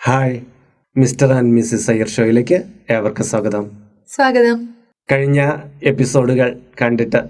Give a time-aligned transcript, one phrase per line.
[0.00, 0.40] Hi
[0.96, 2.58] mister and missus Iyer ഷോയിലേക്ക്
[2.90, 3.64] ഏവർക്കും സ്വാഗതം.
[4.08, 4.58] സ്വാഗതം.
[5.12, 5.40] കഴിഞ്ഞ
[5.82, 6.48] എപ്പിസോഡുകൾ
[6.82, 7.20] കണ്ടിട്ട്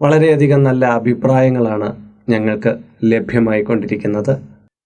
[0.00, 1.88] വളരെയധികം നല്ല അഭിപ്രായങ്ങളാണ്
[2.28, 2.72] ഞങ്ങൾക്ക്
[3.04, 4.32] ലഭ്യമായിക്കൊണ്ടിരിക്കുന്നത്.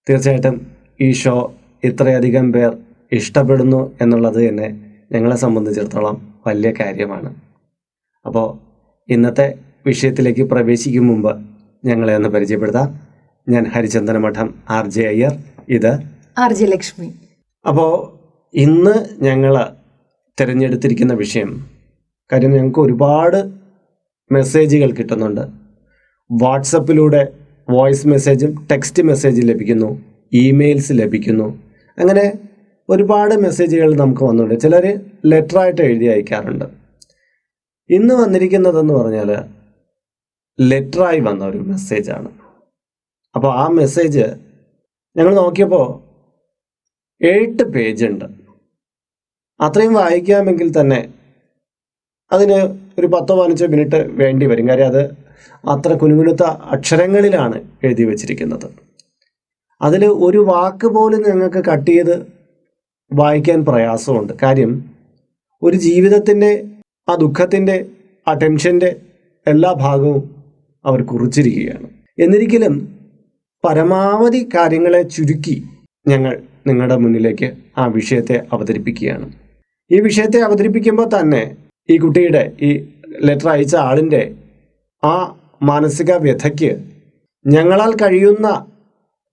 [0.09, 0.57] തീർച്ചയായിട്ടും
[1.01, 1.53] ഈ ഷോ
[1.85, 2.77] ഇത്രയധികം പേർ
[3.13, 4.69] ഇഷ്ടപ്പെടുന്നു എന്നുള്ളത് തന്നെ
[5.13, 7.35] ഞങ്ങളെ സംബന്ധിച്ചിടത്തോളം വലിയ കാര്യമാണ്.
[8.27, 8.59] അപ്പോൾ
[9.09, 9.49] ഇന്നത്തെ
[9.87, 11.33] വിഷയത്തിലേക്ക് പ്രവേശിക്കും മുമ്പ്
[11.85, 13.01] ഞങ്ങളെ ഒന്ന് പരിചയപ്പെടുത്താം.
[13.49, 15.37] ഞാൻ ഹരിചന്ദന മഠം ആർ ജെ അയ്യർ
[15.69, 15.93] ഇത്
[16.39, 17.11] ആർ ജെ ലക്ഷ്മി.
[17.69, 17.93] അപ്പോൾ
[18.55, 18.95] ഇന്ന്
[19.25, 19.55] ഞങ്ങൾ
[20.41, 21.51] തിരഞ്ഞെടുത്തിരിക്കുന്ന വിഷയം
[22.33, 23.39] കാര്യം ഞങ്ങൾക്ക് ഒരുപാട്
[24.33, 25.45] മെസ്സേജുകൾ കിട്ടുന്നുണ്ട്.
[26.31, 27.33] വാട്സപ്പിലൂടെ
[27.71, 31.49] വോയിസ് മെസ്സേജും ടെക്സ്റ്റ് മെസ്സേജ് ലഭിക്കുന്നു ഇമെയിൽസ് ലഭിക്കുന്നു.
[31.99, 32.39] അങ്ങനെ
[32.89, 36.67] ഒരുപാട് മെസ്സേജുകൾ നമുക്ക് വന്നുണ്ട് ചിലർ ലെറ്ററായിട്ട് എഴുതി അയക്കാറുണ്ട്.
[37.91, 39.31] ഇന്ന് വന്നിരിക്കുന്നതെന്ന് പറഞ്ഞാൽ
[40.61, 42.31] ലെറ്ററായി വന്ന ഒരു മെസ്സേജാണ്.
[43.35, 44.25] അപ്പോൾ ആ മെസ്സേജ്
[45.17, 46.08] ഞങ്ങൾ നോക്കിയപ്പോൾ
[47.21, 48.25] എട്ട് പേജുണ്ട്.
[49.61, 51.09] അത്രയും വായിക്കാമെങ്കിൽ തന്നെ
[52.33, 54.69] അതിന് ഒരു പത്തോ പതിനഞ്ചോ മിനിറ്റ് വേണ്ടി വരും.
[54.69, 55.03] കാര്യം അത്
[55.69, 58.67] അത്ര കുനുകുനുത്ത അക്ഷരങ്ങളിലാണ് എഴുതി വച്ചിരിക്കുന്നത്.
[59.83, 62.27] അതിൽ ഒരു വാക്ക് പോലും ഞങ്ങൾക്ക് കട്ട് ചെയ്ത്
[63.13, 64.33] വായിക്കാൻ പ്രയാസമുണ്ട്.
[64.43, 64.85] കാര്യം
[65.63, 66.65] ഒരു ജീവിതത്തിന്റെ
[67.09, 67.87] ആ ദുഃഖത്തിന്റെ
[68.29, 68.97] ആ ടെൻഷന്റെ
[69.47, 70.37] എല്ലാ ഭാഗവും
[70.87, 71.91] അവർ കുറിച്ചിരിക്കുകയാണ്.
[72.19, 72.75] എന്നിരിക്കലും
[73.69, 75.65] പരമാവധി കാര്യങ്ങളെ ചുരുക്കി
[76.07, 77.49] ഞങ്ങൾ നിങ്ങളുടെ മുന്നിലേക്ക്
[77.79, 79.27] ആ വിഷയത്തെ അവതരിപ്പിക്കുകയാണ്.
[79.91, 81.43] ഈ വിഷയത്തെ അവതരിപ്പിക്കുമ്പോൾ തന്നെ
[81.91, 82.71] ഈ കുട്ടിയുടെ ഈ
[83.21, 84.23] ലെറ്റർ അയച്ച ആളിന്റെ
[85.03, 85.17] ആ
[85.63, 86.71] മാനസിക വ്യഥയ്ക്ക്
[87.47, 88.67] ഞങ്ങളാൽ കഴിയുന്ന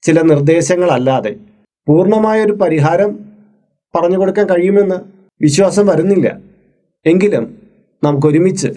[0.03, 1.33] ചില നിർദ്ദേശങ്ങളല്ലാതെ
[1.87, 3.11] പൂർണമായൊരു പരിഹാരം
[3.93, 4.97] പറഞ്ഞു കൊടുക്കാൻ കഴിയുമെന്ന്
[5.41, 6.27] വിശ്വാസം വരുന്നില്ല.
[7.05, 7.45] എങ്കിലും
[8.03, 8.69] നമുക്കൊരുമിച്ച്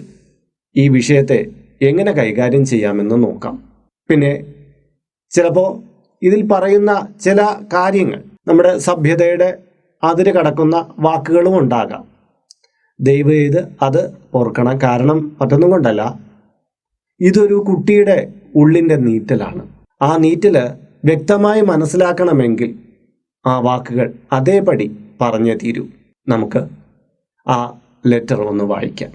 [0.75, 1.39] ഈ വിഷയത്തെ
[1.81, 3.55] എങ്ങനെ കൈകാര്യം ചെയ്യാമെന്ന് നോക്കാം.
[4.09, 4.31] പിന്നെ
[5.31, 5.69] ചിലപ്പോൾ
[6.21, 6.91] ഇതിൽ പറയുന്ന
[7.23, 7.39] ചില
[7.73, 9.63] കാര്യങ്ങൾ നമ്മുടെ സഭ്യതയുടെ
[10.03, 12.07] അതിര് കടക്കുന്ന വാക്കുകളും ഉണ്ടാകാം.
[13.01, 14.81] ദയവ് ചെയ്ത് അത് ഓർക്കണം.
[14.83, 16.19] കാരണം മറ്റൊന്നും കൊണ്ടല്ല
[17.19, 19.69] ഇതൊരു കുട്ടിയുടെ ഉള്ളിന്റെ നീറ്റലാണ്.
[20.01, 20.57] ആ നീറ്റൽ
[21.05, 22.79] വ്യക്തമായി മനസ്സിലാക്കണമെങ്കിൽ
[23.45, 25.87] ആ വാക്കുകൾ അതേപടി പറഞ്ഞേ തീരൂ.
[26.27, 26.67] നമുക്ക്
[27.49, 29.11] ആ ലെറ്റർ ഒന്ന് വായിക്കാം.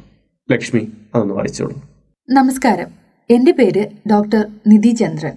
[0.52, 1.82] ലക്ഷ്മി അതൊന്ന് വായിച്ചോളൂ.
[2.30, 2.88] നമസ്കാരം.
[3.30, 5.32] എന്റെ പേര് ഡോക്ടർ നിധി ചന്ദ്രൻ.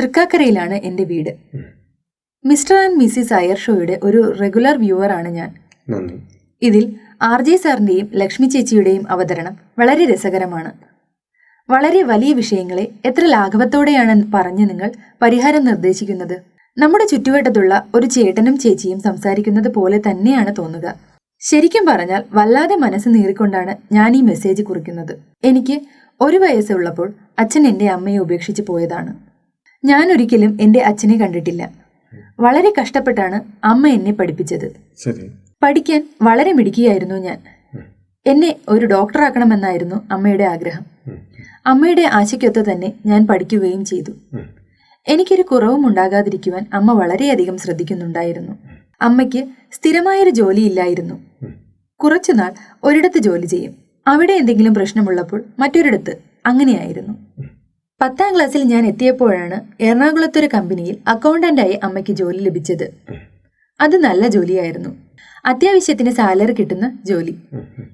[0.00, 1.36] തൃക്കാക്കരയിലാണ് എന്റെ വീട്.
[2.48, 5.48] മിസ്റ്റർ ആൻഡ് മിസ്സിസ് അയർ ഷോയുടെ ഒരു റെഗുലർ വ്യൂവർ ആണ് ഞാൻ.
[5.90, 6.16] നന്ദി.
[6.62, 6.84] ഇതിൽ
[7.22, 10.70] ആർ ജെ സാറിന്റെയും ലക്ഷ്മി ചേച്ചിയുടെയും അവതരണം വളരെ രസകരമാണ്.
[11.68, 14.90] വളരെ വലിയ വിഷയങ്ങളെ എത്ര ലാഘവത്തോടെയാണ് പറഞ്ഞ് നിങ്ങൾ
[15.22, 16.36] പരിഹാരം നിർദ്ദേശിക്കുന്നത്?
[16.76, 20.86] നമ്മുടെ ചുറ്റുവട്ടത്തുള്ള ഒരു ചേട്ടനും ചേച്ചിയും സംസാരിക്കുന്നത് പോലെ തന്നെയാണ് തോന്നുക.
[21.42, 25.14] ശരിക്കും പറഞ്ഞാൽ വല്ലാതെ മനസ്സ് നീറിക്കൊണ്ടാണ് ഞാൻ ഈ മെസ്സേജ് കുറിക്കുന്നത്.
[25.44, 25.76] എനിക്ക്
[26.20, 29.12] ഒരു വയസ്സുള്ളപ്പോൾ അച്ഛൻ എന്റെ അമ്മയെ ഉപേക്ഷിച്ച് പോയതാണ്.
[29.84, 31.87] ഞാൻ ഒരിക്കലും എന്റെ അച്ഛനെ കണ്ടിട്ടില്ല.
[32.40, 34.76] വളരെ കഷ്ടപ്പെട്ടാണ് അമ്മ എന്നെ പഠിപ്പിച്ചത്.
[35.62, 37.38] പഠിക്കാൻ വളരെ മിടുക്കിയായിരുന്നു ഞാൻ.
[38.26, 40.86] എന്നെ ഒരു ഡോക്ടറാക്കണമെന്നായിരുന്നു അമ്മയുടെ ആഗ്രഹം.
[41.66, 44.10] അമ്മയുടെ ആശയ്ക്കൊത്ത് തന്നെ ഞാൻ പഠിക്കുകയും ചെയ്തു.
[45.08, 48.52] എനിക്കൊരു കുറവും ഉണ്ടാകാതിരിക്കുവാൻ അമ്മ വളരെയധികം ശ്രദ്ധിക്കുന്നുണ്ടായിരുന്നു.
[49.00, 51.24] അമ്മയ്ക്ക് സ്ഥിരമായൊരു ജോലിയില്ലായിരുന്നു.
[51.96, 52.52] കുറച്ചുനാൾ
[52.84, 53.74] ഒരിടത്ത് ജോലി ചെയ്യും.
[54.06, 56.16] അവിടെ എന്തെങ്കിലും പ്രശ്നമുള്ളപ്പോൾ മറ്റൊരിടത്ത്
[56.46, 57.27] അങ്ങനെയായിരുന്നു.
[58.00, 62.86] പത്താം ക്ലാസ്സിൽ ഞാൻ എത്തിയപ്പോഴാണ് എറണാകുളത്തൊരു കമ്പനിയിൽ അക്കൗണ്ടന്റായി അമ്മയ്ക്ക് ജോലി ലഭിച്ചത്.
[63.80, 64.96] അത് നല്ല ജോലിയായിരുന്നു.
[65.44, 67.34] അത്യാവശ്യത്തിന് സാലറി കിട്ടുന്ന ജോലി.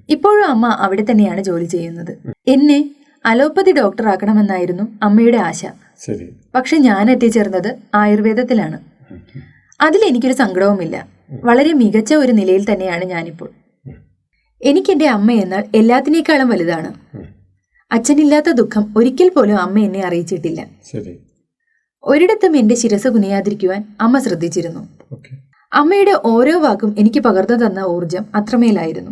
[0.09, 2.13] ഇപ്പോഴും അമ്മ അവിടെ തന്നെയാണ് ജോലി ചെയ്യുന്നത്.
[2.47, 2.79] എന്നെ
[3.25, 5.65] അലോപ്പതി ഡോക്ടർ ആക്കണമെന്നായിരുന്നു അമ്മയുടെ ആശ.
[6.55, 8.79] പക്ഷെ ഞാൻ എത്തിച്ചേർന്നത് ആയുർവേദത്തിലാണ്.
[9.81, 11.07] അതിൽ എനിക്കൊരു സങ്കടവുമില്ല.
[11.43, 13.49] വളരെ മികച്ച ഒരു നിലയിൽ തന്നെയാണ് ഞാനിപ്പോൾ.
[14.61, 16.91] എനിക്കെന്റെ അമ്മ എന്നാൽ എല്ലാത്തിനേക്കാളും വലുതാണ്.
[17.91, 20.65] അച്ഛനില്ലാത്ത ദുഃഖം ഒരിക്കൽ പോലും അമ്മ എന്നെ അറിയിച്ചിട്ടില്ല.
[22.03, 24.87] ഒരിടത്തും എന്റെ ശിരസ് കുനിയാതിരിക്കുവാൻ അമ്മ ശ്രദ്ധിച്ചിരുന്നു.
[25.73, 29.11] അമ്മയുടെ ഓരോ വാക്കും എനിക്ക് പകർന്നു തന്ന ഊർജം അത്രമേലായിരുന്നു.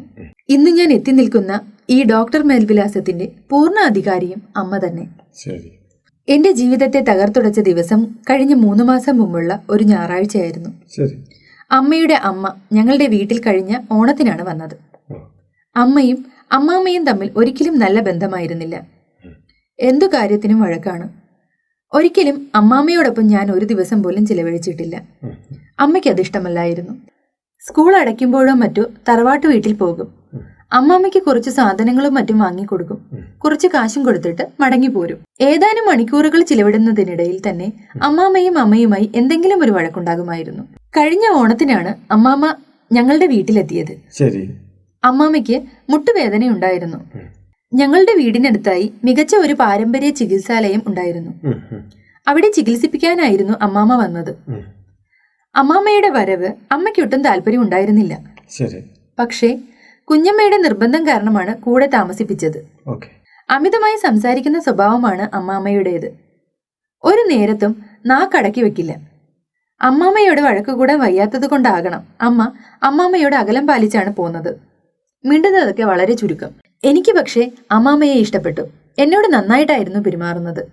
[0.50, 5.10] ഇന്ന് ഞാൻ എത്തി നിൽക്കുന്ന ഈ ഡോക്ടർ മേൽവിലാസത്തിന്റെ പൂർണ അധികാരിയും അമ്മ തന്നെ.
[6.28, 10.70] എന്റെ ജീവിതത്തെ തകർത്തുടച്ച ദിവസം കഴിഞ്ഞ മൂന്ന് മാസം മുമ്പുള്ള ഒരു ഞായറാഴ്ചയായിരുന്നു.
[11.72, 14.76] അമ്മയുടെ അമ്മ ഞങ്ങളുടെ വീട്ടിൽ കഴിഞ്ഞ ഓണത്തിനാണ് വന്നത്.
[15.76, 18.82] അമ്മയും അമ്മാമ്മയും തമ്മിൽ ഒരിക്കലും നല്ല ബന്ധമായിരുന്നില്ല.
[19.80, 21.10] എന്തു കാര്യത്തിനും വഴക്കാണ്.
[21.94, 25.02] ഒരിക്കലും അമ്മാമ്മയോടൊപ്പം ഞാൻ ഒരു ദിവസം പോലും ചിലവഴിച്ചിട്ടില്ല.
[25.80, 26.94] അമ്മയ്ക്ക് അതിഷ്ടമല്ലായിരുന്നു
[27.62, 30.08] സ്കൂൾ അടയ്ക്കുമ്പോഴോ മറ്റോ തറവാട്ട് വീട്ടിൽ പോകും.
[30.72, 33.00] അമ്മാമ്മയ്ക്ക് കുറച്ച് സാധനങ്ങളും മറ്റും വാങ്ങിക്കൊടുക്കും.
[33.44, 35.20] കുറച്ച് കാശും കൊടുത്തിട്ട് മടങ്ങി പോരും.
[35.42, 40.64] ഏതാനും മണിക്കൂറുകൾ ചിലവിടുന്നതിനിടയിൽ തന്നെ അമ്മാമ്മയും അമ്മയുമായി എന്തെങ്കിലും ഒരു വഴക്കുണ്ടാകുമായിരുന്നു.
[40.98, 42.56] കഴിഞ്ഞ ഓണത്തിനാണ് അമ്മാമ്മ
[42.92, 43.96] ഞങ്ങളുടെ വീട്ടിലെത്തിയത്.
[44.12, 44.44] ശരി.
[45.04, 45.58] അമ്മാമ്മയ്ക്ക്
[45.90, 47.00] മുട്ടുവേദനയുണ്ടായിരുന്നു
[47.74, 51.32] ഞങ്ങളുടെ വീടിനടുത്തായി മികച്ച ഒരു പാരമ്പര്യ ചികിത്സാലയം ഉണ്ടായിരുന്നു.
[52.28, 54.32] അവിടെ ചികിത്സിപ്പിക്കാനായിരുന്നു അമ്മാമ്മ വന്നത്.
[55.56, 58.14] അമ്മാമ്മയുടെ വരവ് അമ്മയ്ക്കൊട്ടും താല്പര്യം ഉണ്ടായിരുന്നില്ല.
[59.20, 59.50] പക്ഷേ
[60.08, 62.60] കുഞ്ഞമ്മയുടെ നിർബന്ധം കാരണമാണ് കൂടെ താമസിപ്പിച്ചത്.
[63.50, 66.10] അമിതമായി സംസാരിക്കുന്ന സ്വഭാവമാണ് അമ്മാമ്മയുടേത്
[67.04, 67.72] ഒരു നേരത്തും
[68.06, 68.94] നാക്കടക്കി വെക്കില്ല.
[69.82, 72.52] അമ്മാമ്മയോട് വഴക്കുകൂടാൻ വയ്യാത്തത് കൊണ്ടാകണം അമ്മ
[72.84, 74.73] അമ്മാമ്മയോട് അകലം പാലിച്ചാണ് പോകുന്നത്
[75.26, 76.52] മിണ്ടുന്നതൊക്കെ വളരെ ചുരുക്കം.
[76.84, 78.64] എനിക്ക് പക്ഷേ അമ്മാമ്മയെ ഇഷ്ടപ്പെട്ടു.
[79.00, 80.64] എന്നോട് നന്നായിട്ടായിരുന്നു പെരുമാറുന്നത്.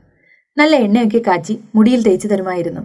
[0.59, 2.83] നല്ല എണ്ണയൊക്കെ കാച്ചി മുടിയിൽ തേച്ചു തരുമായിരുന്നു.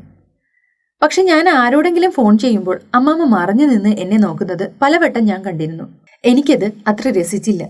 [1.01, 5.85] പക്ഷെ ഞാൻ ആരോടെങ്കിലും ഫോൺ ചെയ്യുമ്പോൾ അമ്മാമ്മ മറഞ്ഞു നിന്ന് എന്നെ നോക്കുന്നത് പലവട്ടം ഞാൻ കണ്ടിരുന്നു.
[6.23, 7.63] എനിക്കത് അത്ര രസിച്ചില്ല.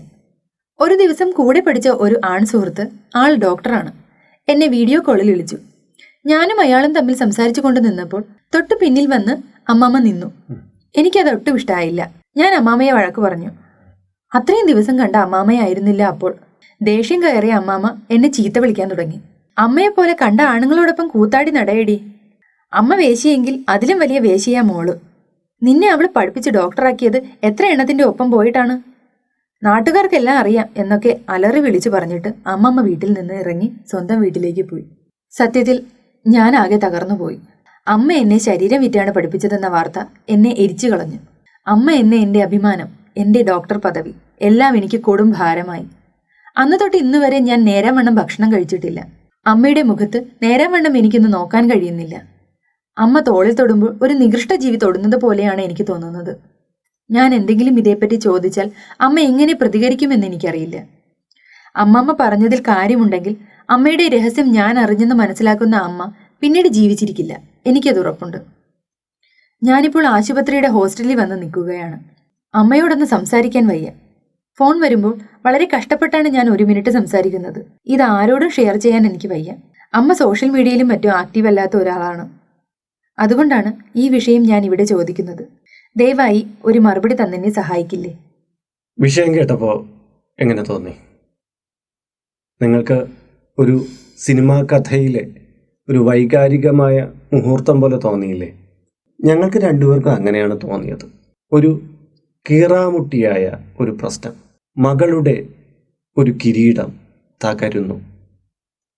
[0.80, 2.84] ഒരു ദിവസം കൂടെ പഠിച്ച ഒരു ആൺ സുഹൃത്ത്
[3.16, 3.90] ആൾ ഡോക്ടറാണ്.
[4.48, 5.58] എന്നെ വീഡിയോ കോളിൽ വിളിച്ചു.
[6.26, 8.22] ഞാനും അയാളും തമ്മിൽ സംസാരിച്ചു കൊണ്ട് നിന്നപ്പോൾ
[8.54, 9.36] തൊട്ടു പിന്നിൽ വന്ന്
[9.70, 10.28] അമ്മാമ്മ നിന്നു.
[10.96, 12.02] എനിക്കത് ഒട്ടും ഇഷ്ടമായില്ല
[12.36, 13.50] ഞാൻ അമ്മാമ്മയെ വഴക്ക് പറഞ്ഞു.
[14.34, 16.34] അത്രയും ദിവസം കണ്ട അമ്മാമ്മയായിരുന്നില്ല അപ്പോൾ.
[16.82, 19.20] ദേഷ്യം കയറിയ അമ്മാമ എന്നെ ചീത്ത വിളിക്കാൻ തുടങ്ങി.
[19.58, 22.14] അമ്മയെ പോലെ കണ്ട ആണുങ്ങളോടൊപ്പം കൂത്താടി നടയടി.
[22.72, 24.94] അമ്മ വേശിയെങ്കിൽ അതിലും വലിയ വേശിയാ മോൾ.
[25.62, 28.82] നിന്നെ അവൾ പഠിപ്പിച്ച് ഡോക്ടറാക്കിയത് എത്ര എണ്ണത്തിന്റെ ഒപ്പം പോയിട്ടാണ്?
[29.64, 34.84] നാട്ടുകാർക്കെല്ലാം അറിയാം എന്നൊക്കെ അലറി വിളിച്ചു പറഞ്ഞിട്ട് അമ്മമ്മ വീട്ടിൽ നിന്ന് ഇറങ്ങി സ്വന്തം വീട്ടിലേക്ക് പോയി.
[35.32, 35.86] സത്യത്തിൽ
[36.26, 37.40] ഞാൻ ആകെ തകർന്നുപോയി
[37.86, 39.98] അമ്മ എന്നെ ശരീരം വിറ്റാണ് പഠിപ്പിച്ചതെന്ന വാർത്ത
[40.28, 41.18] എന്നെ എരിച്ചു കളഞ്ഞു.
[41.66, 44.14] അമ്മ എന്നെ എന്റെ അഭിമാനം എന്റെ ഡോക്ടർ പദവി.
[44.40, 45.86] എല്ലാം എനിക്ക് കൊടും ഭാരമായി.
[46.56, 49.06] അന്ന് തൊട്ട് ഇന്ന് വരെ ഞാൻ നേരാവണ്ണം ഭക്ഷണം കഴിച്ചിട്ടില്ല.
[49.46, 52.22] അമ്മയുടെ മുഖത്ത് നേരാവണ്ണം എനിക്കൊന്ന് നോക്കാൻ കഴിയുന്നില്ല.
[52.98, 56.36] അമ്മ തോളിൽ തൊടുമ്പോൾ ഒരു നികൃഷ്ട ജീവി തൊടുന്നത് പോലെയാണ് എനിക്ക് തോന്നുന്നത്.
[57.10, 58.70] ഞാൻ എന്തെങ്കിലും ഇതേപ്പറ്റി ചോദിച്ചാൽ
[59.00, 60.76] അമ്മ എങ്ങനെ പ്രതികരിക്കുമെന്ന് എനിക്കറിയില്ല.
[61.76, 63.36] അമ്മമ്മ പറഞ്ഞതിൽ കാര്യമുണ്ടെങ്കിൽ
[63.70, 67.38] അമ്മയുടെ രഹസ്യം ഞാൻ അറിഞ്ഞെന്ന് മനസ്സിലാക്കുന്ന അമ്മ പിന്നീട് ജീവിച്ചിരിക്കില്ല.
[67.66, 68.36] എനിക്കത് ഉറപ്പുണ്ട്.
[69.62, 72.15] ഞാനിപ്പോൾ ആശുപത്രിയുടെ ഹോസ്റ്റലിൽ വന്ന് നിൽക്കുകയാണ്.
[72.56, 73.90] അമ്മയോടൊന്ന് സംസാരിക്കാൻ വയ്യ.
[74.58, 77.66] ഫോൺ വരുമ്പോൾ വളരെ കഷ്ടപ്പെട്ടാണ് ഞാൻ ഒരു മിനിറ്റ് സംസാരിക്കുന്നത്.
[77.86, 79.52] ഇത് ആരോടും ഷെയർ ചെയ്യാൻ എനിക്ക് വയ്യ.
[79.94, 82.38] അമ്മ സോഷ്യൽ മീഡിയയിലും മറ്റും ആക്റ്റീവ് അല്ലാത്ത ഒരാളാണ്.
[83.18, 85.44] അതുകൊണ്ടാണ് ഈ വിഷയം ഞാൻ ഇവിടെ ചോദിക്കുന്നത്.
[85.96, 88.18] ദയവായി ഒരു മറുപടി തന്നെ സഹായിക്കില്ലേ?
[88.98, 89.76] വിഷയം കേട്ടപ്പോൾ
[90.40, 90.94] എങ്ങനെ തോന്നി?
[92.62, 93.06] നിങ്ങൾക്ക്
[93.58, 93.84] ഒരു
[94.18, 95.24] സിനിമാ കഥയിലെ
[95.88, 98.48] ഒരു വൈകാരികമായ മുഹൂർത്തം പോലെ തോന്നിയില്ലേ?
[99.24, 101.06] ഞങ്ങൾക്ക് രണ്ടുപേർക്കും അങ്ങനെയാണ് തോന്നിയത്.
[101.52, 101.80] ഒരു
[102.50, 104.32] കീറാമുട്ടിയായ ഒരു പ്രശ്നം.
[104.78, 105.48] മകളുടെ
[106.16, 107.00] ഒരു കിരീടം
[107.44, 107.94] തകരുന്നു.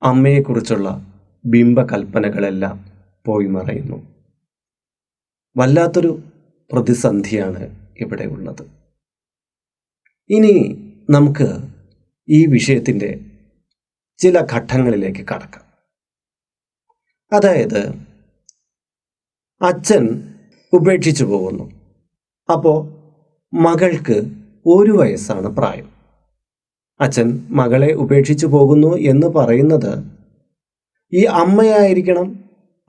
[0.03, 1.12] അമ്മയെക്കുറിച്ചുള്ള
[1.47, 2.85] ബിംബകൽപ്പനകളെല്ലാം
[3.27, 4.06] പോയി മറയുന്നു.
[5.56, 6.23] വല്ലാത്തൊരു
[6.73, 8.62] പ്രതിസന്ധിയാണ് ഇവിടെ ഉള്ളത്.
[10.31, 11.59] ഇനി നമുക്ക്
[12.29, 13.21] ഈ വിഷയത്തിന്റെ
[14.19, 15.65] ചില ഘട്ടങ്ങളിലേക്ക് കടക്കാം.
[17.33, 17.89] അതായത്
[19.62, 20.35] അച്ഛൻ
[20.73, 21.65] ഉപേക്ഷിച്ചു പോകുന്നു.
[22.53, 22.98] അപ്പോൾ
[23.53, 24.17] മകൾക്ക്
[24.67, 25.87] ഒരു വയസ്സാണ് പ്രായം.
[27.00, 29.93] അച്ഛൻ മകളെ ഉപേക്ഷിച്ചു പോകുന്നു എന്ന് പറയുന്നത്
[31.12, 32.29] ഈ അമ്മയായിരിക്കണം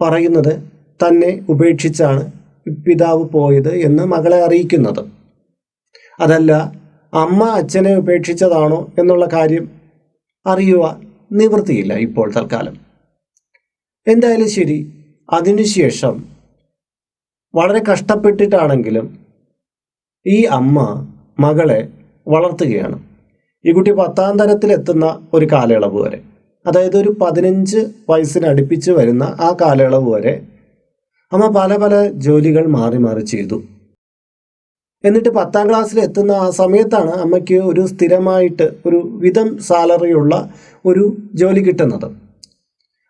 [0.02, 0.54] പറയുന്നത്
[1.02, 2.24] തന്നെ ഉപേക്ഷിച്ചാണ്
[2.86, 5.12] പിതാവ് പോയത് എന്ന് മകളെ അറിയിക്കുന്നത്.
[6.20, 6.52] അതല്ല
[7.14, 9.66] അമ്മ അച്ഛനെ ഉപേക്ഷിച്ചതാണോ എന്നുള്ള കാര്യം
[10.48, 11.02] അറിയുക
[11.32, 12.76] നിവൃത്തിയില്ല ഇപ്പോൾ തൽക്കാലം.
[14.08, 14.78] എന്തായാലും ശരി
[15.30, 16.16] അതിനുശേഷം
[17.54, 19.29] വളരെ കഷ്ടപ്പെട്ടിട്ടാണെങ്കിലും
[20.30, 20.78] ഈ അമ്മ
[21.40, 21.80] മകളെ
[22.28, 22.98] വളർത്തുകയാണ്.
[23.66, 26.20] ഈ കുട്ടി പത്താം തരത്തിലെത്തുന്ന ഒരു കാലയളവ് വരെ
[26.68, 27.80] അതായത് ഒരു പതിനഞ്ച്
[28.10, 30.34] വയസ്സിന് അടുപ്പിച്ച് വരുന്ന ആ കാലയളവ് വരെ
[31.34, 31.96] അമ്മ പല പല
[32.26, 33.58] ജോലികൾ മാറി മാറി ചെയ്തു.
[35.04, 40.34] എന്നിട്ട് പത്താം ക്ലാസ്സിൽ എത്തുന്ന ആ സമയത്താണ് അമ്മയ്ക്ക് ഒരു സ്ഥിരമായിട്ട് ഒരു വിധം സാലറിയുള്ള
[40.86, 42.08] ഒരു ജോലി കിട്ടുന്നത്.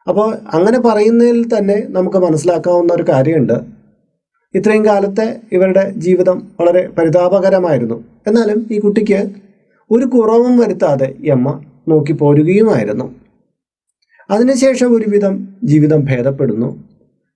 [0.08, 3.79] അപ്പോൾ അങ്ങനെ പറയുന്നതിൽ തന്നെ നമുക്ക് മനസ്സിലാക്കാവുന്ന ഒരു കാര്യമുണ്ട്.
[4.56, 8.04] ഇത്രയും കാലത്തെ ഇവരുടെ ജീവിതം വളരെ പരിതാപകരമായിരുന്നു.
[8.28, 9.30] എന്നാലും ഈ കുട്ടിക്ക്
[9.92, 13.16] ഒരു കുറവും വരുത്താതെ ഈ അമ്മ നോക്കി പോരുകയുമായിരുന്നു.
[14.30, 16.84] അതിനുശേഷം ഒരുവിധം ജീവിതം ഭേദപ്പെടുന്നു.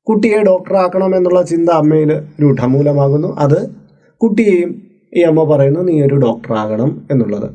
[0.04, 3.36] കുട്ടിയെ ഡോക്ടറാക്കണമെന്നുള്ള ചിന്ത അമ്മയിൽ രൂഢമൂലമാകുന്നു.
[3.38, 3.70] അത്
[4.18, 4.82] കുട്ടിയെയും
[5.14, 7.50] ഈ അമ്മ പറയുന്നു നീ ഒരു ഡോക്ടറാകണം എന്നുള്ളത്.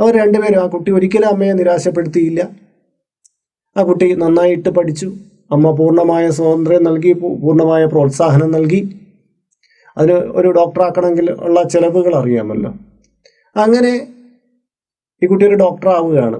[0.00, 2.48] അവർ രണ്ടുപേരും ആ കുട്ടി ഒരിക്കലും അമ്മയെ നിരാശപ്പെടുത്തിയില്ല.
[3.76, 5.12] ആ കുട്ടി നന്നായിട്ട് പഠിച്ചു.
[5.50, 8.80] അമ്മ പൂർണമായ സ്വാതന്ത്ര്യം നൽകി പൂർണമായ പ്രോത്സാഹനം നൽകി.
[9.96, 12.70] അതിന് ഒരു ഡോക്ടറാക്കണമെങ്കിൽ ഉള്ള ചിലവുകൾ അറിയാമല്ലോ.
[13.56, 13.92] അങ്ങനെ
[15.22, 16.38] ഈ കുട്ടി ഒരു ഡോക്ടറാവുകയാണ്.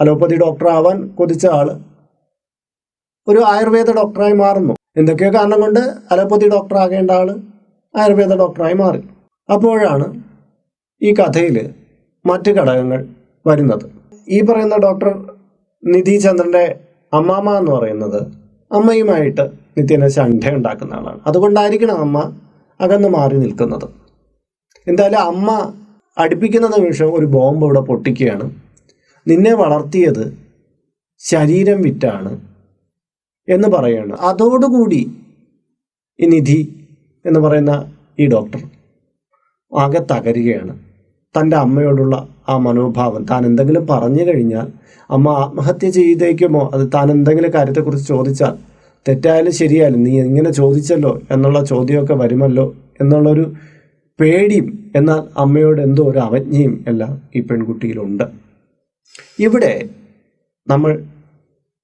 [0.00, 1.68] അലോപ്പതി ഡോക്ടറാവാൻ കൊതിച്ച ആൾ
[3.28, 4.74] ഒരു ആയുർവേദ ഡോക്ടറായി മാറുന്നു.
[4.96, 5.80] എന്തൊക്കെയോ കാരണം കൊണ്ട്
[6.12, 7.28] അലോപ്പതി ഡോക്ടർ ആകേണ്ട ആൾ
[7.94, 9.02] ആയുർവേദ ഡോക്ടറായി മാറി.
[9.52, 10.22] അപ്പോഴാണ്
[11.02, 11.74] ഈ കഥയിൽ
[12.26, 13.06] മറ്റ് ഘടകങ്ങൾ
[13.46, 13.86] വരുന്നത്.
[14.28, 15.10] ഈ പറയുന്ന ഡോക്ടർ
[15.84, 16.78] നിധി ചന്ദ്രന്റെ
[17.14, 21.20] അമ്മാമ്മ എന്ന് പറയുന്നത് അമ്മയുമായിട്ട് നിത്യേന ശണ്ഠ ഉണ്ടാക്കുന്ന ആളാണ്.
[21.26, 22.40] അതുകൊണ്ടായിരിക്കണം അമ്മ
[22.80, 23.88] അകന്ന് മാറി നിൽക്കുന്നത്.
[24.88, 25.74] എന്തായാലും അമ്മ
[26.18, 28.50] അടുപ്പിക്കുന്ന നിമിഷം ഒരു ബോംബ് ഇവിടെ പൊട്ടിക്കുകയാണ്.
[29.28, 30.38] നിന്നെ വളർത്തിയത്
[31.18, 32.40] ശരീരം വിറ്റാണ്
[33.48, 34.12] എന്ന് പറയാണ്.
[34.12, 35.16] അതോടുകൂടി
[36.20, 36.88] ഈ നിധി
[37.26, 38.62] എന്ന് പറയുന്ന ഈ ഡോക്ടർ
[39.78, 40.78] ആകെ തകരുകയാണ്.
[41.38, 43.24] തന്റെ അമ്മയോടുള്ള ആ മനോഭാവം.
[43.24, 44.72] താൻ എന്തെങ്കിലും പറഞ്ഞു കഴിഞ്ഞാൽ
[45.10, 46.70] അമ്മ ആത്മഹത്യ ചെയ്തേക്കുമോ?
[46.74, 48.54] അത് താൻ എന്തെങ്കിലും കാര്യത്തെക്കുറിച്ച് ചോദിച്ചാൽ
[49.08, 53.52] തെറ്റായാലും ശരിയായാലും നീ ഇങ്ങനെ ചോദിച്ചല്ലോ എന്നുള്ള ചോദ്യമൊക്കെ വരുമല്ലോ എന്നുള്ളൊരു
[54.20, 58.24] പേടിയും എന്നാൽ അമ്മയോട് എന്തോ ഒരു അവജ്ഞയും എല്ലാം ഈ പെൺകുട്ടിയിലുണ്ട്.
[59.38, 59.88] ഇവിടെ
[60.68, 61.04] നമ്മൾ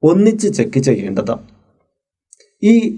[0.02, 1.34] ഒന്നിച്ച് ചെക്ക് ചെയ്യേണ്ടത്.
[2.62, 2.96] ഈ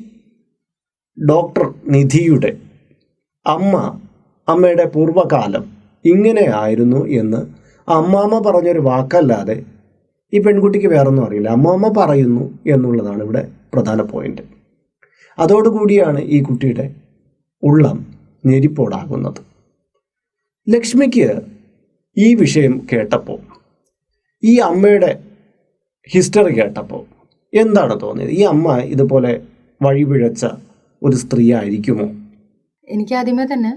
[1.30, 2.56] ഡോക്ടർ നിധിയുടെ
[3.46, 4.00] അമ്മ
[4.48, 5.73] അമ്മയുടെ പൂർവകാലം
[6.04, 7.40] ഇങ്ങനെയായിരുന്നു എന്ന്
[7.90, 9.56] അമ്മാമ്മ പറഞ്ഞൊരു വാക്കല്ലാതെ
[10.32, 11.48] ഈ പെൺകുട്ടിക്ക് വേറൊന്നും അറിയില്ല.
[11.48, 13.42] അമ്മാമ്മ പറയുന്നു എന്നുള്ളതാണ് ഇവിടെ
[13.74, 14.42] പ്രധാന പോയിന്റ്
[15.38, 16.94] അതോടുകൂടിയാണ് ഈ കുട്ടിയുടെ
[17.62, 17.98] ഉള്ളം
[18.46, 19.40] ഞെരിപ്പോടാകുന്നത്.
[20.68, 21.26] ലക്ഷ്മിക്ക്
[22.16, 23.40] ഈ വിഷയം കേട്ടപ്പോൾ
[24.42, 25.22] ഈ അമ്മയുടെ
[26.14, 27.02] ഹിസ്റ്ററി കേട്ടപ്പോൾ
[27.52, 28.30] എന്താണ് തോന്നിയത്?
[28.30, 29.32] ഈ അമ്മ ഇതുപോലെ
[29.82, 30.44] വഴിപിഴച്ച
[31.02, 32.06] ഒരു സ്ത്രീ ആയിരിക്കുമോ?
[32.88, 33.72] എനിക്ക് ആദ്യമേ തന്നെ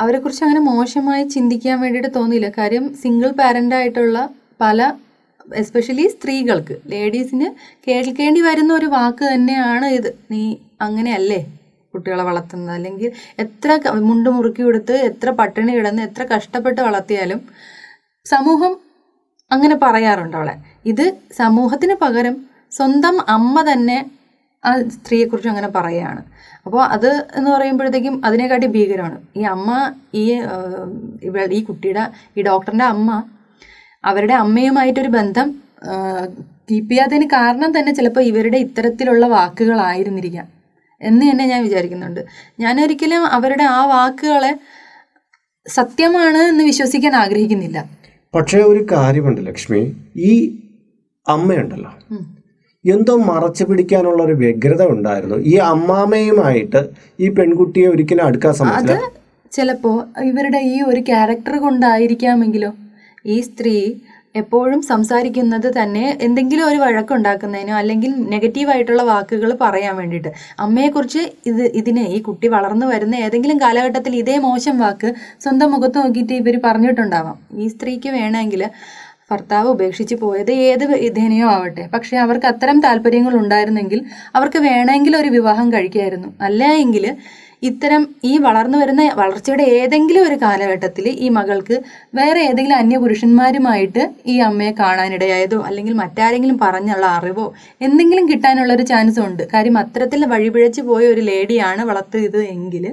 [0.00, 2.48] അവരെക്കുറിച്ച് അങ്ങനെ മോശമായി ചിന്തിക്കാൻ വേണ്ടിയിട്ട് തോന്നിയില്ല.
[2.58, 4.18] കാര്യം സിംഗിൾ പാരന്റ് ആയിട്ടുള്ള
[4.62, 4.80] പല
[5.62, 7.48] എസ്പെഷ്യലി സ്ത്രീകൾക്ക് ലേഡീസിന്
[7.86, 10.10] കേൾക്കേണ്ടി വരുന്ന ഒരു വാക്ക് തന്നെയാണ് ഇത്.
[10.32, 10.42] നീ
[10.86, 11.40] അങ്ങനെയല്ലേ
[11.94, 12.74] കുട്ടികളെ വളർത്തുന്നത്?
[12.76, 13.10] അല്ലെങ്കിൽ
[13.44, 13.78] എത്ര
[14.08, 17.40] മുണ്ട് മുറുക്കി കൊടുത്ത് എത്ര പട്ടിണി കിടന്ന് എത്ര കഷ്ടപ്പെട്ട് വളർത്തിയാലും
[18.26, 18.72] സമൂഹം
[19.50, 20.54] അങ്ങനെ പറയാറുണ്ട് അവളെ.
[20.92, 21.06] ഇത്
[21.40, 22.36] സമൂഹത്തിന് പകരം
[22.76, 23.98] സ്വന്തം അമ്മ തന്നെ
[24.64, 26.24] ആ സ്ത്രീയെക്കുറിച്ച് അങ്ങനെ പറയുകയാണ്.
[26.66, 29.18] അപ്പോൾ അത് എന്ന് പറയുമ്പോഴത്തേക്കും അതിനെക്കാട്ടി ഭീകരമാണ്.
[29.36, 30.40] ഈ അമ്മ ഈ
[31.52, 33.22] ഈ കുട്ടിയുടെ ഈ ഡോക്ടറിന്റെ അമ്മ
[34.04, 35.62] അവരുടെ അമ്മയുമായിട്ടൊരു ബന്ധം
[36.70, 40.48] കീപ്പ് ചെയ്യാത്തതിന് കാരണം തന്നെ ചിലപ്പോൾ ഇവരുടെ ഇത്തരത്തിലുള്ള വാക്കുകളായിരുന്നിരിക്കാം.
[41.00, 42.20] എന്ന് തന്നെ ഞാൻ വിചാരിക്കുന്നുണ്ട്.
[42.60, 44.58] ഞാനൊരിക്കലും അവരുടെ ആ വാക്കുകളെ
[45.66, 47.84] സത്യമാണ് എന്ന് വിശ്വസിക്കാൻ ആഗ്രഹിക്കുന്നില്ല.
[48.34, 49.96] പക്ഷേ ഒരു കാര്യമുണ്ട് ലക്ഷ്മി.
[50.16, 50.32] ഈ
[51.28, 51.92] അമ്മയുണ്ടല്ലോ.
[52.84, 55.38] എന്തോ മറച്ചു പിടിക്കാനുള്ള ഒരു വ്യഗ്രത ഉണ്ടായിരുന്നു.
[55.52, 56.80] ഈ അമ്മാമ്മയുമായിട്ട്
[57.20, 58.94] ഈ പെൺകുട്ടിയെ ഒരിക്കലും അടുക്കാൻ അത്
[59.52, 59.90] ചിലപ്പോ
[60.30, 62.70] ഇവരുടെ ഈ ഒരു ക്യാരക്ടർ കൊണ്ടായിരിക്കാമെങ്കിലോ?
[63.26, 63.74] ഈ സ്ത്രീ
[64.40, 70.30] എപ്പോഴും സംസാരിക്കുന്നത് തന്നെ എന്തെങ്കിലും ഒരു വഴക്കുണ്ടാക്കുന്നതിനോ അല്ലെങ്കിൽ നെഗറ്റീവായിട്ടുള്ള വാക്കുകൾ പറയാൻ വേണ്ടിയിട്ട്.
[70.64, 76.32] അമ്മയെക്കുറിച്ച് ഇത് ഇതിനെ ഈ കുട്ടി വളർന്നു വരുന്ന ഏതെങ്കിലും കാലഘട്ടത്തിൽ ഇതേ മോശം വാക്ക് സ്വന്തം മുഖത്ത് നോക്കിയിട്ട്
[76.32, 77.38] ഇവർ പറഞ്ഞിട്ടുണ്ടാവാം.
[77.62, 78.62] ഈ സ്ത്രീക്ക് വേണമെങ്കിൽ
[79.30, 81.88] ഭർത്താവ് ഉപേക്ഷിച്ച് പോയത് ഏത് വിധേനയോ ആവട്ടെ.
[81.94, 84.00] പക്ഷെ അവർക്ക് അത്തരം താല്പര്യങ്ങൾ ഉണ്ടായിരുന്നെങ്കിൽ
[84.34, 86.28] അവർക്ക് വേണമെങ്കിൽ ഒരു വിവാഹം കഴിക്കായിരുന്നു.
[86.40, 87.16] അല്ല എങ്കിൽ
[87.62, 91.76] ഇത്തരം ഈ വളർന്നു വരുന്ന വളർച്ചയുടെ ഏതെങ്കിലും ഒരു കാലഘട്ടത്തിൽ ഈ മകൾക്ക്
[92.14, 94.02] വേറെ ഏതെങ്കിലും അന്യപുരുഷന്മാരുമായിട്ട്
[94.32, 97.46] ഈ അമ്മയെ കാണാനിടയായതോ അല്ലെങ്കിൽ മറ്റാരെങ്കിലും പറഞ്ഞുള്ള അറിവോ
[97.80, 99.42] എന്തെങ്കിലും കിട്ടാനുള്ള ഒരു ചാൻസ് ഉണ്ട്.
[99.52, 102.86] കാര്യം അത്തരത്തിൽ വഴിപിഴച്ച് പോയ ഒരു ലേഡിയാണ് വളർത്തിയത് എങ്കിൽ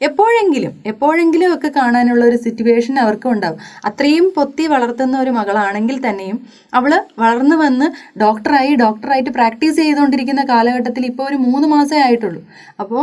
[0.00, 3.58] എപ്പോഴെങ്കിലും എപ്പോഴെങ്കിലും ഒക്കെ കാണാനുള്ള ഒരു സിറ്റുവേഷൻ അവർക്കും ഉണ്ടാവും.
[3.90, 6.38] അത്രയും പൊത്തി വളർത്തുന്ന ഒരു മകളാണെങ്കിൽ തന്നെയും
[6.74, 7.86] അവൾ വളർന്നു വന്ന്
[8.20, 12.42] ഡോക്ടറായി ഡോക്ടറായിട്ട് പ്രാക്ടീസ് ചെയ്തുകൊണ്ടിരിക്കുന്ന കാലഘട്ടത്തിൽ ഇപ്പോൾ ഒരു മൂന്ന് മാസമേ ആയിട്ടുള്ളൂ.
[12.82, 13.02] അപ്പോൾ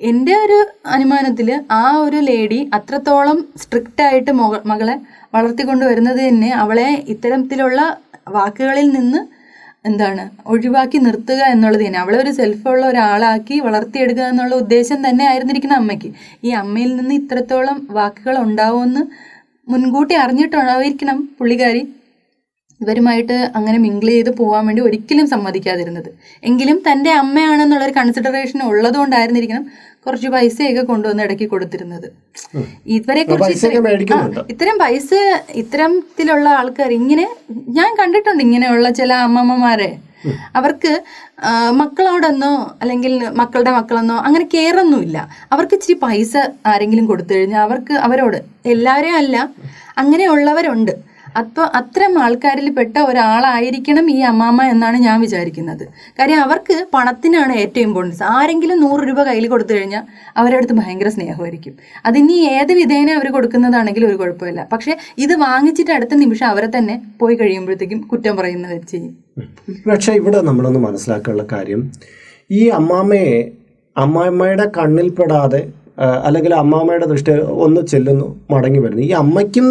[0.00, 4.94] എന്റെ ഒരു അനുമാനത്തിൽ ആ ഒരു ലേഡി അത്രത്തോളം സ്ട്രിക്റ്റ് ആയിട്ട് മൊക മകളെ
[5.34, 7.80] വളർത്തിക്കൊണ്ട് വരുന്നത് തന്നെ അവളെ ഇത്തരത്തിലുള്ള
[8.28, 9.20] വാക്കുകളിൽ നിന്ന്
[9.86, 11.98] എന്താണ് ഒഴിവാക്കി നിർത്തുക എന്നുള്ളത് തന്നെ.
[11.98, 16.10] അവളെ ഒരു സെൽഫുള്ള ഒരാളാക്കി വളർത്തിയെടുക്കുക എന്നുള്ള ഉദ്ദേശം തന്നെ ആയിരുന്നിരിക്കുന്ന അമ്മയ്ക്ക്.
[16.44, 19.04] ഈ അമ്മയിൽ നിന്ന് ഇത്രത്തോളം വാക്കുകൾ ഉണ്ടാവുമെന്ന്
[19.68, 21.82] മുൻകൂട്ടി അറിഞ്ഞിട്ടുണ്ടായിരിക്കണം പുള്ളിക്കാരി.
[22.80, 26.10] ഇവരുമായിട്ട് അങ്ങനെ മിങ്കിൾ ചെയ്ത് പോകാൻ വേണ്ടി ഒരിക്കലും സമ്മതിക്കാതിരുന്നത്.
[26.44, 29.64] എങ്കിലും തന്റെ അമ്മയാണെന്നുള്ളൊരു കൺസിഡറേഷൻ ഉള്ളതുകൊണ്ടായിരുന്നിരിക്കണം
[30.08, 32.08] കുറച്ച് പൈസയൊക്കെ കൊണ്ടുവന്ന് ഇടയ്ക്ക് കൊടുത്തിരുന്നത്.
[32.96, 33.68] ഇവരെ കുറിച്ച്
[34.54, 35.10] ഇത്തരം പൈസ
[35.62, 37.26] ഇത്തരത്തിലുള്ള ആൾക്കാർ ഇങ്ങനെ
[37.78, 39.90] ഞാൻ കണ്ടിട്ടുണ്ട് ഇങ്ങനെയുള്ള ചില അമ്മമ്മമാരെ.
[40.58, 40.92] അവർക്ക്
[41.80, 45.18] മക്കളോടൊന്നോ അല്ലെങ്കിൽ മക്കളുടെ മക്കളെന്നോ അങ്ങനെ കെയറൊന്നുമില്ല.
[45.54, 46.32] അവർക്ക് ഇച്ചിരി പൈസ
[46.70, 48.38] ആരെങ്കിലും കൊടുത്തു കഴിഞ്ഞാൽ അവർക്ക് അവരോട്
[48.74, 49.36] എല്ലാവരെയും അല്ല
[50.02, 50.92] അങ്ങനെയുള്ളവരുണ്ട്.
[51.40, 55.84] അപ്പോൾ അത്തരം ആൾക്കാരിൽ പെട്ട ഒരാളായിരിക്കണം ഈ അമ്മാമ്മ എന്നാണ് ഞാൻ വിചാരിക്കുന്നത്.
[56.18, 60.04] കാര്യം അവർക്ക് പണത്തിനാണ് ഏറ്റവും ഇമ്പോർട്ടൻസ് ആരെങ്കിലും നൂറ് രൂപ കയ്യിൽ കൊടുത്തു കഴിഞ്ഞാൽ
[60.36, 61.74] അവരുടെ അടുത്ത് ഭയങ്കര സ്നേഹമായിരിക്കും.
[62.06, 64.68] അതിനി ഏത് വിധേന അവർ കൊടുക്കുന്നതാണെങ്കിലും ഒരു കുഴപ്പമില്ല.
[64.72, 69.14] പക്ഷെ ഇത് വാങ്ങിച്ചിട്ട് അടുത്ത നിമിഷം അവരെ തന്നെ പോയി കഴിയുമ്പോഴത്തേക്കും കുറ്റം പറയുന്നവർ ചെയ്യും.
[69.90, 71.90] പക്ഷേ ഇവിടെ നമ്മളൊന്ന് മനസ്സിലാക്കാനുള്ള കാര്യം
[72.50, 73.52] ഈ അമ്മാമ്മയെ
[73.96, 75.60] അമ്മാമ്മയുടെ കണ്ണിൽപ്പെടാതെ
[76.26, 77.32] അല്ലെങ്കിൽ അമ്മാമ്മയുടെ ദൃഷ്ടി
[77.64, 79.02] ഒന്ന് ചെല്ലുന്നു മടങ്ങി വരുന്നു.
[79.02, 79.68] ഈ അമ്മയ്ക്കും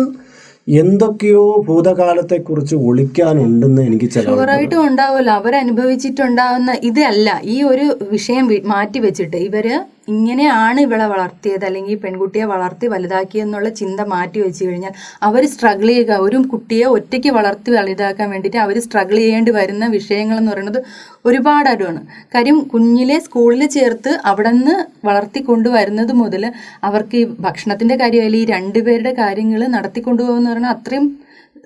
[0.68, 5.34] എന്തൊക്കെയോ ഭൂതകാലത്തെ കുറിച്ച് ഒളിക്കാനുണ്ടെന്ന് എനിക്ക് ഷുവറായിട്ടും ഉണ്ടാവുമല്ലോ.
[5.34, 7.42] അവരനുഭവിച്ചിട്ടുണ്ടാവുന്ന ഇതല്ല.
[7.46, 9.68] ഈ ഒരു വിഷയം മാറ്റി വെച്ചിട്ട് ഇവർ
[10.08, 16.14] ഇങ്ങനെയാണ് ഇവളെ വളർത്തിയത് അല്ലെങ്കിൽ പെൺകുട്ടിയെ വളർത്തി വലുതാക്കി എന്നുള്ള ചിന്ത മാറ്റി വെച്ച് കഴിഞ്ഞാൽ അവർ സ്ട്രഗിൾ ചെയ്യുക.
[16.18, 20.80] ഒരു കുട്ടിയെ ഒറ്റയ്ക്ക് വളർത്തി വലുതാക്കാൻ വേണ്ടിയിട്ട് അവർ സ്ട്രഗിൾ ചെയ്യേണ്ടി വരുന്ന വിഷയങ്ങൾ എന്ന് പറയുന്നത്
[21.26, 22.02] ഒരുപാട് അരുവാണ്
[22.36, 26.44] കാര്യം കുഞ്ഞിലെ സ്കൂളിൽ ചേർത്ത് അവിടെ നിന്ന് വളർത്തിക്കൊണ്ടുവരുന്നത് മുതൽ
[26.84, 31.08] അവർക്ക് ഈ ഭക്ഷണത്തിന്റെ കാര്യമായാലും ഈ രണ്ടുപേരുടെ കാര്യങ്ങൾ നടത്തിക്കൊണ്ടുപോകുമെന്ന് പറഞ്ഞാൽ അത്രയും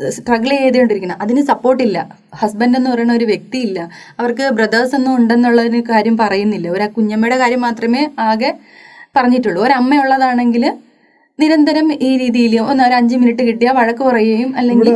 [0.10, 1.98] സ്ട്രഗിൾ ചെയ്തുകൊണ്ടിരിക്കുന്നത് അതിന് സപ്പോർട്ടില്ല.
[2.36, 3.90] ഹസ്ബൻഡ് എന്ന് പറയുന്ന ഒരു വ്യക്തിയില്ല.
[4.20, 6.70] അവർക്ക് ബ്രദേഴ്സ് ഒന്നും ഉണ്ടെന്നുള്ള കാര്യം പറയുന്നില്ല.
[6.70, 8.52] ഒരു കുഞ്ഞമ്മയുടെ കാര്യം മാത്രമേ ആകെ
[9.16, 9.64] പറഞ്ഞിട്ടുള്ളൂ.
[9.64, 10.66] ഒരമ്മയുള്ളതാണെങ്കിൽ
[11.42, 14.90] നിരന്തരം ഈ രീതിയിൽ ഒന്ന് ഒരു അഞ്ചു മിനിറ്റ് കിട്ടിയാൽ വഴക്ക് പറയുകയും അല്ലെങ്കിൽ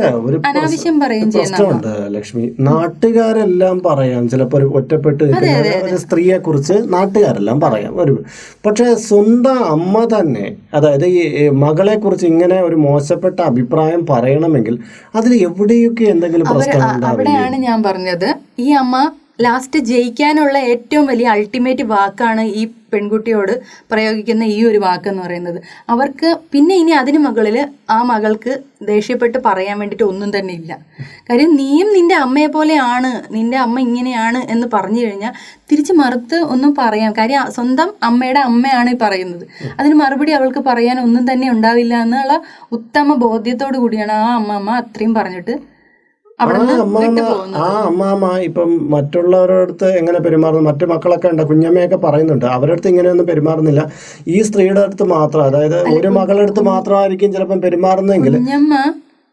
[0.50, 2.44] അനാവശ്യം പറയുകയും പ്രശ്നമുണ്ട് ലക്ഷ്മി.
[2.68, 4.22] നാട്ടുകാരെല്ലാം പറയാം.
[4.32, 5.22] ചിലപ്പോൾ ഒരു ഒറ്റപ്പെട്ട്
[5.86, 7.92] ഒരു സ്ത്രീയെ കുറിച്ച് നാട്ടുകാരെല്ലാം പറയാം.
[8.04, 8.14] ഒരു
[8.66, 14.76] പക്ഷെ സ്വന്തം അമ്മ തന്നെ അതായത് ഈ ഈ മകളെ കുറിച്ച് ഇങ്ങനെ ഒരു മോശപ്പെട്ട അഭിപ്രായം പറയണമെങ്കിൽ
[15.18, 18.28] അതിൽ എവിടെയൊക്കെ എന്തെങ്കിലും പ്രശ്നം അവിടെയാണ് ഞാൻ പറഞ്ഞത്.
[18.58, 18.96] ഈ അമ്മ
[19.38, 22.62] ലാസ്റ്റ് ജയിക്കാനുള്ള ഏറ്റവും വലിയ അൾട്ടിമേറ്റ് വാക്കാണ് ഈ
[22.92, 23.52] പെൺകുട്ടിയോട്
[23.90, 25.58] പ്രയോഗിക്കുന്ന ഈ ഒരു വാക്കെന്ന് പറയുന്നത്.
[25.88, 27.56] അവർക്ക് പിന്നെ ഇനി അതിന് മകളിൽ
[27.90, 28.52] ആ മകൾക്ക്
[28.82, 30.72] ദേഷ്യപ്പെട്ട് പറയാൻ വേണ്ടിയിട്ട് ഒന്നും തന്നെ ഇല്ല.
[31.30, 35.34] കാര്യം നീയും നിന്റെ അമ്മയെ പോലെയാണ് നിന്റെ അമ്മ ഇങ്ങനെയാണ് എന്ന് പറഞ്ഞു കഴിഞ്ഞാൽ
[35.70, 37.12] തിരിച്ച് മറുത്ത് ഒന്നും പറയാം.
[37.12, 39.46] കാര്യം സ്വന്തം അമ്മയുടെ അമ്മയാണ് ഈ പറയുന്നത്.
[39.78, 45.14] അതിന് മറുപടി അവൾക്ക് പറയാൻ ഒന്നും തന്നെ ഉണ്ടാവില്ല എന്നുള്ള ഉത്തമ ബോധ്യത്തോടു കൂടിയാണ് ആ അമ്മ അമ്മ അത്രയും
[45.14, 45.56] പറഞ്ഞിട്ട്
[46.38, 50.64] ആ അമ്മാമ്മ ഇപ്പം മറ്റുള്ളവരുടെ അടുത്ത് എങ്ങനെ പെരുമാറുന്നു?
[50.70, 52.46] മറ്റു മക്കളൊക്കെ ഉണ്ട് കുഞ്ഞമ്മയൊക്കെ പറയുന്നുണ്ട്.
[52.46, 53.82] അവരുടെ അടുത്ത് ഇങ്ങനെയൊന്നും പെരുമാറുന്നില്ല.
[54.26, 58.36] ഈ സ്ത്രീയുടെ അടുത്ത് മാത്രം അതായത് ഒരു മകളുടെ അടുത്ത് മാത്രമായിരിക്കും ചിലപ്പം പെരുമാറുന്നെങ്കിൽ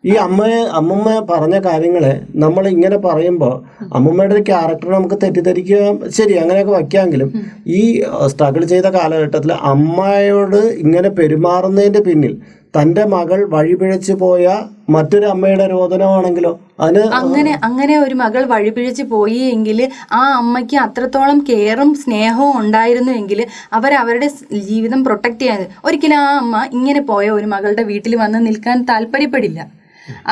[0.03, 3.53] ഈ അമ്മയെ അമ്മമ്മ പറഞ്ഞ കാര്യങ്ങളെ നമ്മൾ ഇങ്ങനെ പറയുമ്പോൾ
[3.93, 7.29] അമ്മമ്മയുടെ ഒരു ക്യാരക്ടർ നമുക്ക് തെറ്റിദ്ധരിക്കുക ശരി അങ്ങനെയൊക്കെ വയ്ക്കാമെങ്കിലും
[7.77, 7.81] ഈ
[8.27, 12.33] സ്ട്രഗിൾ ചെയ്ത കാലഘട്ടത്തിൽ അമ്മയോട് ഇങ്ങനെ പെരുമാറുന്നതിന്റെ പിന്നിൽ
[12.73, 14.45] തന്റെ മകൾ വഴിപിഴച്ചു പോയ
[14.89, 16.51] മറ്റൊരു അമ്മയുടെ രോദനമാണെങ്കിലോ?
[16.79, 19.79] അത് അങ്ങനെ അങ്ങനെ ഒരു മകൾ വഴിപിഴച്ച് പോയി എങ്കിൽ
[20.11, 23.39] ആ അമ്മയ്ക്ക് അത്രത്തോളം കെയറും സ്നേഹവും ഉണ്ടായിരുന്നു എങ്കിൽ
[23.73, 24.29] അവരവരുടെ
[24.71, 29.59] ജീവിതം പ്രൊട്ടക്ട് ചെയ്യാൻ ഒരിക്കലും ആ അമ്മ ഇങ്ങനെ പോയ ഒരു മകളുടെ വീട്ടിൽ വന്ന് നിൽക്കാൻ താല്പര്യപ്പെടില്ല.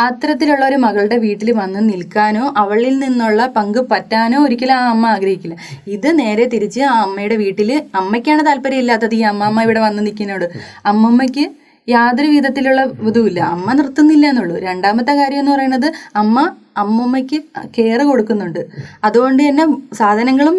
[0.04, 5.56] അത്തരത്തിലുള്ള ഒരു മകളുടെ വീട്ടിൽ വന്ന് നിൽക്കാനോ അവളിൽ നിന്നുള്ള പങ്ക് പറ്റാനോ ഒരിക്കലും ആ അമ്മ ആഗ്രഹിക്കില്ല.
[5.88, 7.70] ഇത് നേരെ തിരിച്ച് ആ അമ്മയുടെ വീട്ടിൽ
[8.02, 10.48] അമ്മയ്ക്കാണ് താല്പര്യമില്ലാത്തത് ഈ അമ്മമ്മ ഇവിടെ വന്ന് നിൽക്കുന്നതിനോട്
[10.86, 11.46] അമ്മമ്മയ്ക്ക്
[11.88, 13.40] യാതൊരു വിധത്തിലുള്ള ഇതുമില്ല.
[13.40, 14.56] അമ്മ നിർത്തുന്നില്ല എന്നുള്ളൂ.
[14.60, 17.38] രണ്ടാമത്തെ കാര്യം എന്ന് പറയുന്നത് അമ്മ അമ്മമ്മയ്ക്ക്
[17.78, 18.60] കെയർ കൊടുക്കുന്നുണ്ട്.
[19.04, 20.58] അതുകൊണ്ട് തന്നെ സാധനങ്ങളും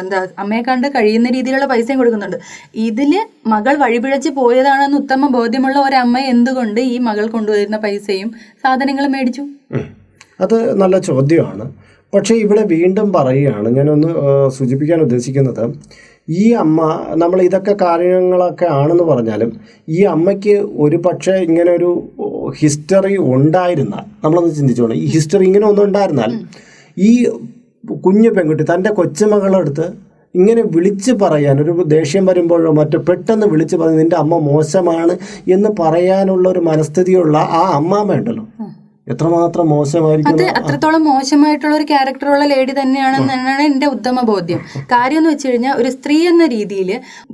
[0.00, 2.36] എന്താ അമ്മയെ കണ്ട് കഴിയുന്ന രീതിയിലുള്ള പൈസയും കൊടുക്കുന്നുണ്ട്.
[2.74, 3.12] ഇതിൽ
[3.46, 8.30] മകൾ വഴിപിഴച്ച് പോയതാണെന്ന് ഉത്തമ ബോധ്യമുള്ള ഒരമ്മ എന്തുകൊണ്ട് ഈ മകൾ കൊണ്ടുവരുന്ന പൈസയും
[8.64, 9.44] സാധനങ്ങളും മേടിച്ചു?
[10.40, 11.66] അത് നല്ല ചോദ്യമാണ്.
[12.16, 14.10] പക്ഷേ ഇവിടെ വീണ്ടും പറയുകയാണ് ഞാനൊന്ന്
[14.48, 15.64] സൂചിപ്പിക്കാൻ ഉദ്ദേശിക്കുന്നത്
[16.36, 16.80] ഈ അമ്മ
[17.16, 19.50] നമ്മൾ ഇതൊക്കെ കാര്യങ്ങളൊക്കെ ആണെന്ന് പറഞ്ഞാലും
[19.88, 21.90] ഈ അമ്മയ്ക്ക് ഒരു പക്ഷേ ഇങ്ങനെ ഒരു
[22.58, 26.32] ഹിസ്റ്ററി ഉണ്ടായിരുന്നാൽ നമ്മളൊന്ന് ചിന്തിച്ചോളൂ ഈ ഹിസ്റ്ററി ഇങ്ങനെ ഒന്നും ഉണ്ടായിരുന്നാൽ
[27.00, 27.12] ഈ
[28.02, 29.86] കുഞ്ഞു പെൺകുട്ടി തന്റെ കൊച്ചുമകളെടുത്ത്
[30.34, 35.14] ഇങ്ങനെ വിളിച്ച് പറയാൻ ഒരു ദേഷ്യം വരുമ്പോഴോ മറ്റോ പെട്ടെന്ന് വിളിച്ച് പറഞ്ഞ് നിന്റെ അമ്മ മോശമാണ്
[35.50, 38.44] എന്ന് പറയാനുള്ള ഒരു മനസ്ഥിതിയുള്ള ആ അമ്മാമ്മ ഉണ്ടല്ലോ.
[39.06, 44.60] എത്രമാത്രം മോശമായിരിക്കും അത് അത്രത്തോളം മോശമായിട്ടുള്ള ഒരു ക്യാരക്ടറുള്ള ലേഡി തന്നെയാണെന്നാണ് എന്റെ ഉത്തമ ബോധ്യം.
[44.92, 46.90] കാര്യം എന്ന് വെച്ച് കഴിഞ്ഞാൽ ഒരു സ്ത്രീ എന്ന രീതിയിൽ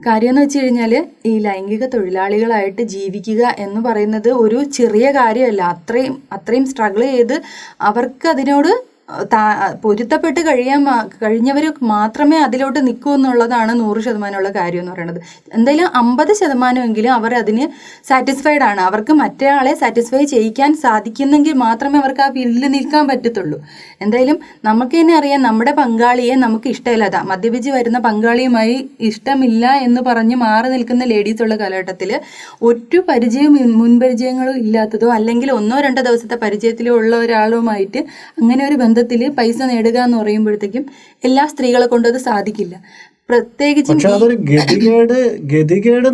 [0.07, 0.93] കാര്യം എന്ന് വെച്ച് കഴിഞ്ഞാൽ
[1.27, 5.63] ഈ ലൈംഗിക തൊഴിലാളികളായിട്ട് ജീവിക്കുക എന്ന് പറയുന്നത് ഒരു ചെറിയ കാര്യമല്ല.
[5.75, 7.37] അത്രയും അത്രയും സ്ട്രഗിൾ ചെയ്ത്
[7.81, 8.73] അവർക്ക് അതിനോട്
[9.83, 10.85] പൊരുത്തപ്പെട്ട് കഴിയാൻ
[11.23, 15.21] കഴിഞ്ഞവർ മാത്രമേ അതിലോട്ട് നിൽക്കൂ എന്നുള്ളതാണ് നൂറ് ശതമാനമുള്ള കാര്യം എന്ന് പറയുന്നത്.
[15.53, 17.65] എന്തായാലും അമ്പത് ശതമാനമെങ്കിലും അവർ അതിന്
[18.09, 18.81] സാറ്റിസ്ഫൈഡ് ആണ്.
[18.81, 23.59] അവർക്ക് മറ്റേ ആളെ സാറ്റിസ്ഫൈ ചെയ്യിക്കാൻ സാധിക്കുന്നെങ്കിൽ മാത്രമേ അവർക്ക് ആ ഫീൽഡിൽ നിൽക്കാൻ പറ്റത്തുള്ളൂ.
[24.01, 30.69] എന്തായാലും നമുക്ക് തന്നെ അറിയാം നമ്മുടെ പങ്കാളിയെ നമുക്ക് ഇഷ്ടമില്ലാത്ത മദ്യപിച്ച് വരുന്ന പങ്കാളിയുമായി ഇഷ്ടമില്ല എന്ന് പറഞ്ഞ് മാറി
[30.69, 32.11] നിൽക്കുന്ന ലേഡീസ് ഉള്ള കാലഘട്ടത്തിൽ
[32.63, 37.99] ഒരു പരിചയവും മുൻ- മുൻപരിചയങ്ങളും ഇല്ലാത്തതോ അല്ലെങ്കിൽ ഒന്നോ രണ്ടോ ദിവസത്തെ പരിചയത്തിലോ ഉള്ള ഒരാളുമായിട്ട്
[38.39, 40.85] അങ്ങനെ ഒരു ബന്ധത്തിൽ പൈസ നേടുക എന്ന് പറയുമ്പോഴത്തേക്കും
[41.29, 42.75] എല്ലാ സ്ത്രീകളെ കൊണ്ടത് സാധിക്കില്ല.
[43.33, 43.99] പ്രത്യേകിച്ചും
[44.53, 45.19] ഗതികേട്
[45.53, 46.09] ഗതികേട്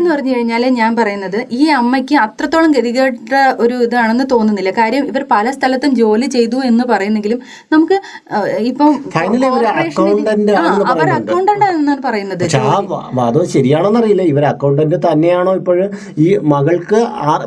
[0.00, 4.70] എന്ന് പറഞ്ഞു കഴിഞ്ഞാൽ ഞാൻ പറയുന്നത് ഈ അമ്മയ്ക്ക് അത്രത്തോളം ഗതികേട്ട ഒരു ഇതാണെന്ന് തോന്നുന്നില്ല.
[4.80, 7.40] കാര്യം ഇവർ പല സ്ഥലത്തും ജോലി ചെയ്തു എന്ന് പറയുന്നെങ്കിലും
[7.72, 7.96] നമുക്ക്
[8.70, 8.92] ഇപ്പം
[9.48, 9.64] അവർ.
[9.84, 12.44] അക്കൗണ്ടന്റ് ആണെന്നാണ് പറയുന്നത്.
[13.28, 14.24] അത് ശരിയാണോന്ന് അറിയില്ല.
[14.32, 15.90] ഇവർ അക്കൗണ്ടന്റ് തന്നെയാണോ ഇപ്പോഴും
[16.26, 17.00] ഈ മകൾക്ക്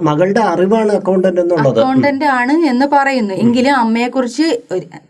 [0.10, 1.79] മകളുടെ അറിവാണ് അക്കൗണ്ടന്റ് എന്നുള്ളത്.
[1.82, 3.34] അക്കൗണ്ടന്റ് ആണ് എന്ന് പറയുന്നു.
[3.45, 4.47] എങ്കിലും അമ്മയെ കുറിച്ച്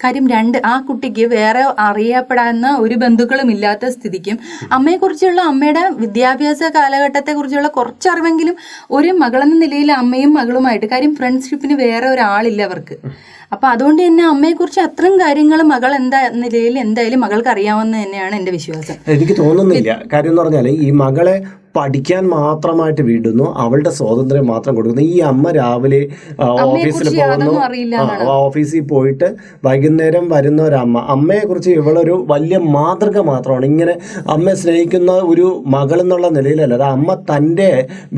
[0.04, 4.40] കാര്യം രണ്ട് ആ കുട്ടിക്ക് വേറെ അറിയപ്പെടാവുന്ന ഒരു ബന്ധുക്കളും ഇല്ലാത്ത സ്ഥിതിക്കും.
[4.72, 8.56] അമ്മയെക്കുറിച്ചുള്ള അമ്മയുടെ വിദ്യാഭ്യാസ കാലഘട്ടത്തെ കുറിച്ചുള്ള കുറച്ചറിവെങ്കിലും
[8.92, 10.86] ഒരു മകളെന്ന നിലയിൽ അമ്മയും മകളുമായിട്ട്.
[10.86, 12.98] കാര്യം ഫ്രണ്ട്ഷിപ്പിന് വേറെ ഒരാളില്ല അവർക്ക്.
[13.54, 18.52] അപ്പൊ അതുകൊണ്ട് തന്നെ അമ്മയെ കുറിച്ച് അത്രയും കാര്യങ്ങൾ മകൾ എന്താ നിലയിൽ എന്തായാലും മകൾക്ക് അറിയാവുന്ന തന്നെയാണ് എന്റെ
[18.58, 18.98] വിശ്വാസം.
[19.16, 20.02] എനിക്ക് തോന്നുന്നില്ല.
[20.14, 21.38] കാര്യം എന്ന് പറഞ്ഞാൽ ഈ മകളെ
[21.78, 25.04] പഠിക്കാൻ മാത്രമായിട്ട് വിടുന്നു അവളുടെ സ്വാതന്ത്ര്യം മാത്രം കൊടുക്കുന്നു.
[25.16, 26.00] ഈ അമ്മ രാവിലെ
[26.64, 27.52] ഓഫീസിൽ പോകുന്നു.
[28.46, 29.28] ഓഫീസിൽ പോയിട്ട്
[29.66, 30.80] വൈകുന്നേരം വരുന്ന ഒരമ്മ.
[30.86, 33.66] അമ്മ അമ്മയെ കുറിച്ച് ഇവളൊരു വലിയ മാതൃക മാത്രമാണ്.
[33.66, 33.94] ഇങ്ങനെ
[34.36, 36.74] അമ്മയെ സ്നേഹിക്കുന്ന ഒരു മകൾ എന്നുള്ള നിലയിലല്ല.
[36.80, 37.70] അത് അമ്മ തന്റെ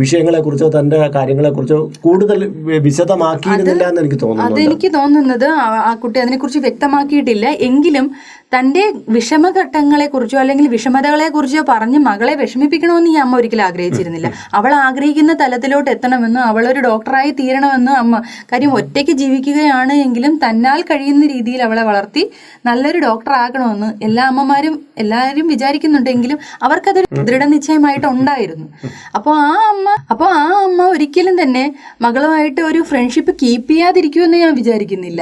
[0.04, 2.39] വിഷയങ്ങളെക്കുറിച്ചോ തന്റെ കാര്യങ്ങളെക്കുറിച്ചോ കൂടുതൽ
[2.88, 7.45] വിശദമാക്കിയിരുന്നില്ല എന്ന് എനിക്ക് തോന്നുന്നു അതെനിക്ക് തോന്നുന്നത് ആ- ആ കുട്ടി അതിനെക്കുറിച്ച് വ്യക്തമാക്കിയിട്ടില്ല.
[7.49, 8.12] എങ്കിലും
[8.54, 14.32] തന്റെ വിഷമഘട്ടങ്ങളെ കുറിച്ചോ അല്ലെങ്കിൽ വിഷമതകളെക്കുറിച്ചോ പറഞ്ഞ് മകളെ വിഷമിപ്പിക്കണമെന്ന് ഈ അമ്മ ഒരിക്കലും ആഗ്രഹിച്ചിരുന്നില്ല.
[14.54, 21.62] അവൾ ആഗ്രഹിക്കുന്ന തലത്തിലോട്ട് എത്തണമെന്നും അവളൊരു ഡോക്ടറായി തീരണമെന്നും അമ്മ കാര്യം ഒറ്റയ്ക്ക് ജീവിക്കുകയാണ് എങ്കിലും തന്നാൽ കഴിയുന്ന രീതിയിൽ
[21.64, 22.24] അവളെ വളർത്തി
[22.66, 28.68] നല്ലൊരു ഡോക്ടർ ആകണമെന്ന് എല്ലാ അമ്മമാരും എല്ലാവരും വിചാരിക്കുന്നുണ്ടെങ്കിലും അവർക്കതൊരു ദൃഢനിശ്ചയമായിട്ട് ഉണ്ടായിരുന്നു.
[29.16, 35.22] അപ്പോൾ ആ അമ്മ അപ്പോൾ ആ അമ്മ ഒരിക്കലും തന്നെ മകളുമായിട്ട് ഒരു ഫ്രണ്ട്ഷിപ്പ് കീപ്പ് ചെയ്യാതിരിക്കുമെന്ന് ഞാൻ വിചാരിക്കുന്നില്ല.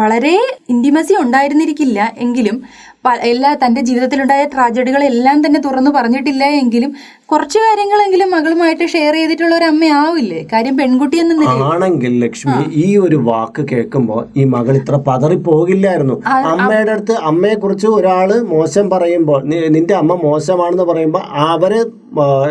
[0.00, 0.36] വളരെ
[0.68, 1.98] ഇന്റിമസി ഉണ്ടായിരുന്നിരിക്കില്ല.
[2.18, 2.97] എങ്കിലും പ-
[3.28, 6.90] എല്ലാ തന്റെ ജീവിതത്തിലുണ്ടായ ട്രാജഡികളെല്ലാം തന്നെ തുറന്നു പറഞ്ഞിട്ടില്ല എങ്കിലും
[7.26, 10.40] കുറച്ച് കാര്യങ്ങളെങ്കിലും മകളുമായിട്ട് ഷെയർ ചെയ്തിട്ടുള്ള ഒരു അമ്മയാവില്ലേ?
[10.52, 16.16] കാര്യം പെൺകുട്ടി എന്ന ആണെങ്കിൽ ലക്ഷ്മി ഈ ഒരു വാക്ക് കേൾക്കുമ്പോൾ ഈ മകൾ ഇത്ര പതറി പോകില്ലായിരുന്നു
[16.52, 21.74] അമ്മയുടെ അടുത്ത് അമ്മയെ കുറിച്ച് ഒരാൾ മോശം പറയുമ്പോൾ നിന്റെ അമ്മ മോശമാണെന്ന് പറയുമ്പോൾ അവർ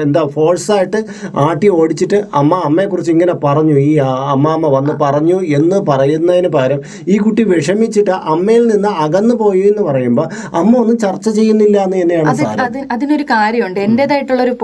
[0.02, 1.00] എന്താ ഫോഴ്സായിട്ട്
[1.40, 3.92] ആട്ടി ഓടിച്ചിട്ട് അമ്മ അമ്മയെ കുറിച്ച് ഇങ്ങനെ പറഞ്ഞു ഈ
[4.28, 10.28] അമ്മാമ്മ വന്ന് പറഞ്ഞു എന്ന് പറയുന്നതിന് പകരം ഈ കുട്ടി വിഷമിച്ചിട്ട് അമ്മയിൽ നിന്ന് അകന്നു പോയി എന്ന് പറയുമ്പോൾ
[10.60, 12.30] അമ്മ ഒന്നും ചർച്ച ചെയ്യുന്നില്ല എന്ന് തന്നെയാണ്
[12.68, 13.80] അത് അതിനൊരു കാര്യമുണ്ട്.
[13.88, 14.56] എന്റേതായിട്ടുള്ള ഒരു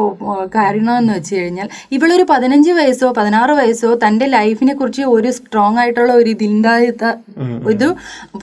[0.57, 6.12] കാരണം എന്ന് വെച്ച് കഴിഞ്ഞാൽ ഇവളൊരു പതിനഞ്ച് വയസ്സോ പതിനാറ് വയസ്സോ തന്റെ ലൈഫിനെ കുറിച്ച് ഒരു സ്ട്രോങ് ആയിട്ടുള്ള
[6.21, 7.13] ഒരു ഇതില്ലാത്ത
[7.71, 7.88] ഒരു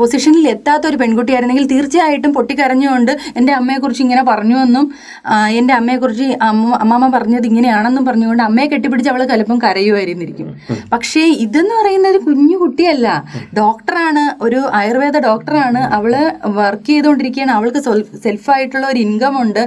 [0.01, 4.87] പൊസിഷനിൽ എത്താത്ത ഒരു പെൺകുട്ടിയായിരുന്നെങ്കിൽ തീർച്ചയായിട്ടും പൊട്ടിക്കരഞ്ഞുകൊണ്ട് എന്റെ അമ്മയെക്കുറിച്ച് ഇങ്ങനെ പറഞ്ഞു എന്നും
[5.61, 10.49] എന്റെ അമ്മയെക്കുറിച്ച് അമ്മ അമ്മമ്മ പറഞ്ഞത് ഇങ്ങനെയാണെന്നും പറഞ്ഞുകൊണ്ട് അമ്മയെ കെട്ടിപ്പിടിച്ച് അവൾ കലപ്പം കരയുമായിരുന്നിരിക്കും.
[10.93, 13.09] പക്ഷേ ഇതെന്ന് പറയുന്ന ഒരു കുഞ്ഞു കുട്ടിയല്ല.
[13.59, 16.12] ഡോക്ടറാണ് ഒരു ആയുർവേദ ഡോക്ടറാണ് അവൾ
[16.59, 16.90] വർക്ക്
[17.21, 17.81] ചെയ്തുകൊണ്ടിരിക്കുകയാണ് അവൾക്ക്
[18.25, 19.63] സെൽഫായിട്ടുള്ള ഒരു ഇൻകം ഉണ്ട്.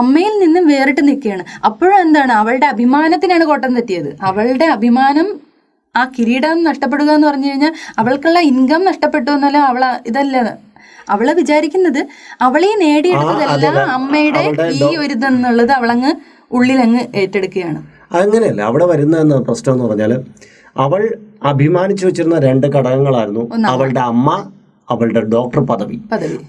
[0.00, 1.44] അമ്മയിൽ നിന്നും വേറിട്ട് നിൽക്കുകയാണ്.
[1.68, 2.32] അപ്പോഴും എന്താണ്?
[2.32, 4.10] അവളുടെ അഭിമാനത്തിനാണ് കോട്ടം തെറ്റിയത്.
[4.22, 5.28] അവളുടെ അഭിമാനം
[5.94, 10.36] ആ കിരീടം നഷ്ടപ്പെടുക എന്ന് പറഞ്ഞു കഴിഞ്ഞാൽ അവൾക്കുള്ള ഇൻകം നഷ്ടപ്പെട്ടു എന്നല്ല അവള ഇതല്ല.
[11.14, 12.00] അവൾ വിചാരിക്കുന്നത്
[12.46, 14.42] അവളെ നേടിയെടുത്തതല്ല അമ്മയുടെ
[14.76, 16.12] ഈ ഒരു ഇതെന്നുള്ളത് അവളങ്ങ്
[16.52, 17.80] ഉള്ളിലങ്ങ് ഏറ്റെടുക്കുകയാണ്.
[18.20, 18.60] അങ്ങനെയല്ല.
[18.68, 20.12] അവിടെ വരുന്ന പ്രശ്നം എന്ന് പറഞ്ഞാൽ
[20.84, 21.02] അവൾ
[21.50, 24.28] അഭിമാനിച്ചു വെച്ചിരുന്ന രണ്ട് ഘടകങ്ങളായിരുന്നു അവളുടെ അമ്മ
[24.90, 25.96] അവളുടെ ഡോക്ടർ പദവി.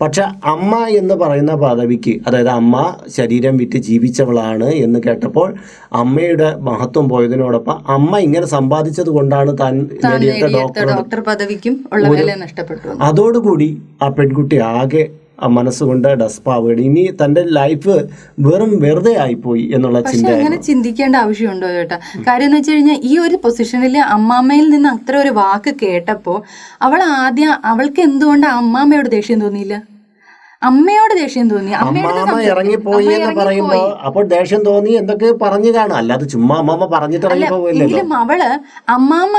[0.01, 2.75] പക്ഷെ അമ്മ എന്ന് പറയുന്ന പദവിക്ക് അതായത് അമ്മ
[3.07, 5.47] ശരീരം വിറ്റ് ജീവിച്ചവളാണ് എന്ന് കേട്ടപ്പോൾ
[5.93, 9.73] അമ്മയുടെ മഹത്വം പോയതിനോടൊപ്പം അമ്മ ഇങ്ങനെ സമ്പാദിച്ചത് കൊണ്ടാണ് താൻ
[10.03, 11.75] നേടിയെടുത്ത ഡോക്ടർ പദവിക്കും
[13.01, 13.69] അതോടുകൂടി
[14.01, 15.03] ആ പെൺകുട്ടി ആകെ
[15.57, 16.81] മനസ്സുകൊണ്ട് ഡസ്പാവുകയാണ്.
[16.89, 17.95] ഇനി തന്റെ ലൈഫ്
[18.47, 21.99] വെറും വെറുതെ ആയിപ്പോയി എന്നുള്ള ചിന്ത അങ്ങനെ ചിന്തിക്കേണ്ട ആവശ്യമുണ്ടോ ചേട്ടാ?
[22.27, 26.37] കാര്യം എന്ന് വെച്ച് കഴിഞ്ഞാൽ ഈ ഒരു പൊസിഷനിൽ അമ്മാമ്മയിൽ നിന്ന് അത്ര ഒരു വാക്ക് കേട്ടപ്പോൾ
[26.87, 29.77] അവൾ ആദ്യം അവൾക്ക് എന്തുകൊണ്ട് അമ്മാമ്മയോട് ദേഷ്യം തോന്നിയില്ല?
[30.69, 31.71] അമ്മയോട് ദേഷ്യം തോന്നി.
[31.83, 33.35] അമ്മാമ ഇറങ്ങിപ്പോയി എന്ന്.
[33.39, 35.95] പറയുമ്പോ അപ്പോൾ ദേഷ്യം തോന്നി എന്തൊക്കെ പറഞ്ഞു കാണും.
[36.01, 38.41] അല്ലാതെ ചുമ്മാ അമ്മാമ്മ പറഞ്ഞിട്ട് ഇറങ്ങി ഇറങ്ങിപ്പോവില്ലല്ലോ എങ്കിലും അവൾ
[38.95, 39.37] അമ്മാമ്മ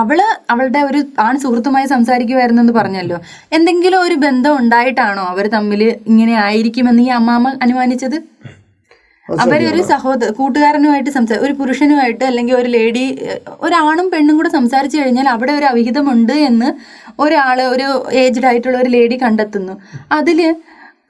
[0.00, 0.18] അവൾ
[0.52, 3.18] അവളുടെ ഒരു ആൺ സുഹൃത്തുമായി സംസാരിക്കുമായിരുന്നു എന്ന് പറഞ്ഞല്ലോ.
[3.56, 8.18] എന്തെങ്കിലും ഒരു ബന്ധം ഉണ്ടായിട്ടാണോ അവർ തമ്മിൽ ഇങ്ങനെ ആയിരിക്കുമെന്ന് ഈ അമ്മാമ്മ അനുമാനിച്ചത്?
[9.28, 13.02] അവരൊരു സഹോദര കൂട്ടുകാരനുമായിട്ട് സംസാ ഒരു പുരുഷനുമായിട്ട് അല്ലെങ്കിൽ ഒരു ലേഡി
[13.64, 16.68] ഒരാണും പെണ്ണും കൂടെ സംസാരിച്ചു കഴിഞ്ഞാൽ അവിടെ ഒരു അവിഹിതമുണ്ട് എന്ന്
[17.24, 17.88] ഒരാൾ ഒരു
[18.22, 19.74] ഏജ്ഡ് ആയിട്ടുള്ള ഒരു ലേഡി കണ്ടെത്തുന്നു.
[20.12, 20.40] അതിൽ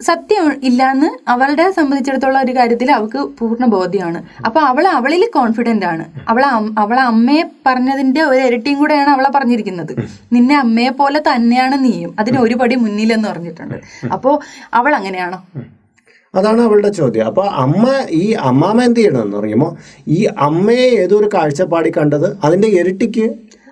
[0.00, 4.20] സത്യം ഇല്ലാന്ന് അവളുടെ സംബന്ധിച്ചിടത്തോളം ഒരു കാര്യത്തിൽ അവൾക്ക് പൂർണ ബോധ്യമാണ്.
[4.46, 6.04] അപ്പൊ അവൾ അവളിൽ കോൺഫിഡന്റ് ആണ്.
[6.28, 9.92] അവളെ അവളെ അമ്മയെ പറഞ്ഞതിന്റെ ഒരു ഇരട്ടിയും കൂടെയാണ് അവളെ പറഞ്ഞിരിക്കുന്നത്.
[10.32, 12.14] നിന്നെ അമ്മയെ പോലെ തന്നെയാണ് നീയും.
[12.18, 13.78] അതിന് ഒരു പടി മുന്നിലെന്ന് പറഞ്ഞിട്ടുണ്ട്.
[14.12, 14.40] അപ്പോ
[14.74, 15.40] അവൾ അങ്ങനെയാണോ?
[16.35, 17.26] അതാണ് അവളുടെ ചോദ്യം.
[17.26, 19.76] അപ്പൊ അമ്മ ഈ അമ്മാമ്മ എന്ത് ചെയ്യണമെന്ന് പറയുമ്പോ
[20.09, 23.26] ഈ അമ്മയെ ഏതൊരു കാഴ്ചപ്പാടി കണ്ടത് അതിന്റെ ഇരട്ടിക്ക്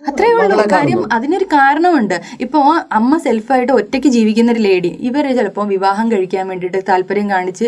[0.05, 0.57] അത്രേ ഉള്ളൂ.
[0.73, 2.14] കാര്യം അതിനൊരു കാരണമുണ്ട്.
[2.40, 2.61] ഇപ്പോ
[2.93, 7.67] അമ്മ സെൽഫായിട്ട് ഒറ്റയ്ക്ക് ജീവിക്കുന്ന ഒരു ലേഡി ഇവരെ ചിലപ്പോൾ വിവാഹം കഴിക്കാൻ വേണ്ടിയിട്ട് താല്പര്യം കാണിച്ച്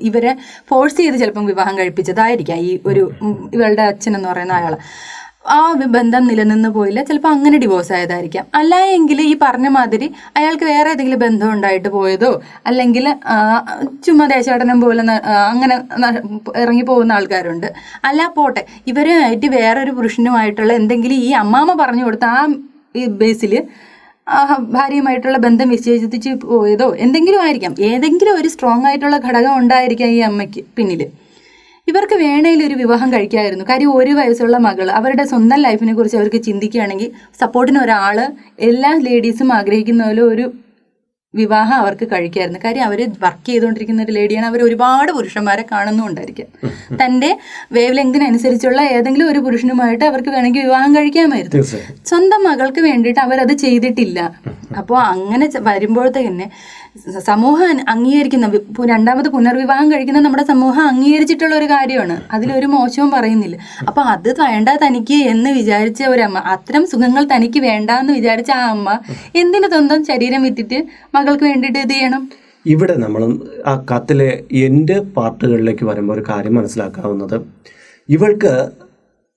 [0.00, 0.32] ഇവരെ
[0.70, 3.04] ഫോഴ്സ് ചെയ്ത് ചിലപ്പം വിവാഹം കഴിപ്പിച്ചതായിരിക്കാം ഈ ഒരു
[3.54, 4.76] ഇവളുടെ അച്ഛൻ എന്ന് പറയുന്ന അയാൾ
[5.44, 5.58] ആ
[5.96, 7.00] ബന്ധം നിലനിന്ന് പോയില്ല.
[7.08, 8.44] ചിലപ്പോൾ അങ്ങനെ ഡിവോഴ്സ് ആയതായിരിക്കാം.
[8.58, 10.06] അല്ല എങ്കിൽ ഈ പറഞ്ഞ മാതിരി
[10.38, 12.30] അയാൾക്ക് വേറെ ഏതെങ്കിലും ബന്ധം ഉണ്ടായിട്ട് പോയതോ
[12.70, 13.06] അല്ലെങ്കിൽ
[14.06, 15.02] ചുമ്മാ ദേശാടനം പോലെ
[15.52, 15.76] അങ്ങനെ
[16.62, 17.68] ഇറങ്ങി പോകുന്ന ആൾക്കാരുണ്ട്.
[18.08, 18.64] അല്ല പോട്ടെ.
[18.92, 22.42] ഇവരുമായിട്ട് വേറൊരു പുരുഷനുമായിട്ടുള്ള എന്തെങ്കിലും ഈ അമ്മാമ്മ പറഞ്ഞു കൊടുത്ത ആ
[23.22, 23.54] ബേസിൽ
[24.76, 27.72] ഭാര്യയുമായിട്ടുള്ള ബന്ധം വിച്ഛേദിച്ച് പോയതോ എന്തെങ്കിലും ആയിരിക്കാം.
[27.90, 31.02] ഏതെങ്കിലും ഒരു സ്ട്രോങ് ആയിട്ടുള്ള ഘടകം ഉണ്ടായിരിക്കാം ഈ അമ്മയ്ക്ക് പിന്നിൽ
[31.90, 37.10] ഇവർക്ക് വേണേൽ ഒരു വിവാഹം കഴിക്കാമായിരുന്നു കാര്യം ഒരു വയസ്സുള്ള മകൾ അവരുടെ സ്വന്തം ലൈഫിനെ കുറിച്ച് അവർക്ക് ചിന്തിക്കുകയാണെങ്കിൽ
[37.40, 38.18] സപ്പോർട്ടിന് ഒരാൾ
[38.62, 40.46] എല്ലാ ലേഡീസും ആഗ്രഹിക്കുന്ന പോലെ ഒരു
[41.34, 42.60] വിവാഹം അവർക്ക് കഴിക്കായിരുന്നു.
[42.64, 46.46] കാര്യം അവർ വർക്ക് ചെയ്തുകൊണ്ടിരിക്കുന്ന ഒരു ലേഡിയാണ് അവർ ഒരുപാട് പുരുഷന്മാരെ കാണുന്നുണ്ടായിരിക്കും
[47.04, 47.38] തന്റെ
[47.72, 51.62] വേവ് ലെങ്തിനനുസരിച്ചുള്ള ഏതെങ്കിലും ഒരു പുരുഷനുമായിട്ട് അവർക്ക് വേണമെങ്കിൽ വിവാഹം കഴിക്കാമായിരുന്നു.
[52.06, 54.18] സ്വന്തം മകൾക്ക് വേണ്ടിയിട്ട് അവരത് ചെയ്തിട്ടില്ല.
[54.78, 56.44] അപ്പോൾ അങ്ങനെ ച- വരുമ്പോഴത്തേക്ക്
[57.12, 58.46] സ- സമൂഹം അംഗീകരിക്കുന്ന
[58.86, 62.20] രണ്ടാമത് പുനർവിവാഹം കഴിക്കുന്ന നമ്മുടെ സമൂഹം അംഗീകരിച്ചിട്ടുള്ള ഒരു കാര്യമാണ്.
[62.32, 63.58] അതിലൊരു മോശവും പറയുന്നില്ല.
[63.88, 68.70] അപ്പൊ അത് വേണ്ട തനിക്ക് എന്ന് വിചാരിച്ച ഒരു അമ്മ അത്തരം സുഖങ്ങൾ തനിക്ക് വേണ്ട എന്ന് വിചാരിച്ച ആ
[68.70, 68.98] അമ്മ
[69.34, 70.82] എന്തിനു സ്വന്തം ശരീരം വിറ്റിട്ട്
[71.20, 72.22] മകൾക്ക് വേണ്ടിയിട്ട് ഇത് ചെയ്യണം?
[72.66, 73.22] ഇവിടെ നമ്മൾ
[73.70, 74.30] ആ കത്തിലെ
[74.66, 77.36] എന്റെ പാർട്ടുകളിലേക്ക് വരുമ്പോൾ ഒരു കാര്യം മനസ്സിലാക്കാവുന്നത്.
[78.08, 78.52] ഇവൾക്ക്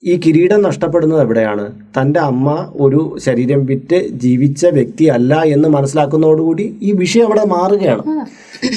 [0.03, 1.65] ഈ കിരീടം നഷ്ടപ്പെടുന്നത് എവിടെയാണ്?
[1.97, 2.47] തന്റെ അമ്മ
[2.85, 8.03] ഒരു ശരീരം വിറ്റ് ജീവിച്ച വ്യക്തിയല്ല എന്ന് മനസ്സിലാക്കുന്നതോടുകൂടി ഈ വിഷയം അവിടെ മാറുകയാണ്.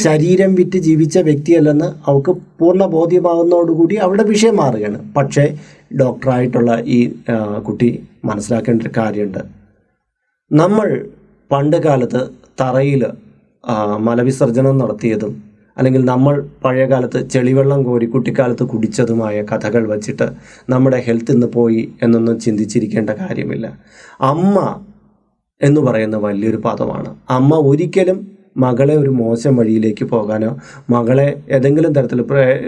[0.04, 5.00] ശരീരം വിറ്റ് ജീവിച്ച വ്യക്തിയല്ലെന്ന് അവൾക്ക് പൂർണ ബോധ്യമാകുന്നതോടുകൂടി അവിടെ വിഷയം മാറുകയാണ്.
[5.16, 5.46] പക്ഷേ
[6.02, 7.00] ഡോക്ടറായിട്ടുള്ള ഈ
[7.68, 7.90] കുട്ടി
[8.30, 9.42] മനസ്സിലാക്കേണ്ട ഒരു കാര്യമുണ്ട്.
[10.50, 10.88] നമ്മൾ
[11.52, 12.22] പണ്ട് കാലത്ത്
[12.60, 13.02] തറയിൽ
[13.98, 15.32] മലവിസർജനം നടത്തിയതും
[15.78, 20.26] അല്ലെങ്കിൽ നമ്മൾ പഴയകാലത്ത് ചെളിവെള്ളം കോരി കുട്ടിക്കാലത്ത് കുടിച്ചതുമായ കഥകൾ വച്ചിട്ട്
[20.70, 23.66] നമ്മുടെ ഹെൽത്ത് ഇന്ന് പോയി എന്നൊന്നും ചിന്തിച്ചിരിക്കേണ്ട കാര്യമില്ല.
[24.20, 24.56] അമ്മ
[25.62, 27.10] എന്ന് പറയുന്ന വലിയൊരു പദമാണ്.
[27.30, 28.18] അമ്മ ഒരിക്കലും
[28.56, 30.50] മകളെ ഒരു മോശം വഴിയിലേക്ക് പോകാനോ
[30.90, 32.20] മകളെ ഏതെങ്കിലും തരത്തിൽ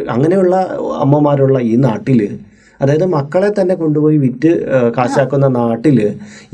[0.08, 0.56] അങ്ങനെയുള്ള
[1.04, 2.20] അമ്മമാരുള്ള ഈ നാട്ടിൽ
[2.80, 4.50] അതായത് മക്കളെ തന്നെ കൊണ്ടുപോയി വിറ്റ്
[4.96, 5.98] കാശാക്കുന്ന നാട്ടിൽ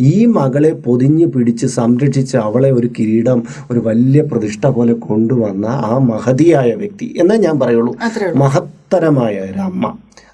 [0.01, 6.73] ഈ മകളെ പൊതിഞ്ഞ് പിടിച്ച് സംരക്ഷിച്ച് അവളെ ഒരു കിരീടം ഒരു വലിയ പ്രതിഷ്ഠ പോലെ കൊണ്ടുവന്ന ആ മഹതിയായ
[6.75, 7.15] വ്യക്തി.
[7.21, 7.95] എന്നേ ഞാൻ പറയുള്ളൂ.
[8.37, 9.85] മഹത്തരമായ ഒരു അമ്മ.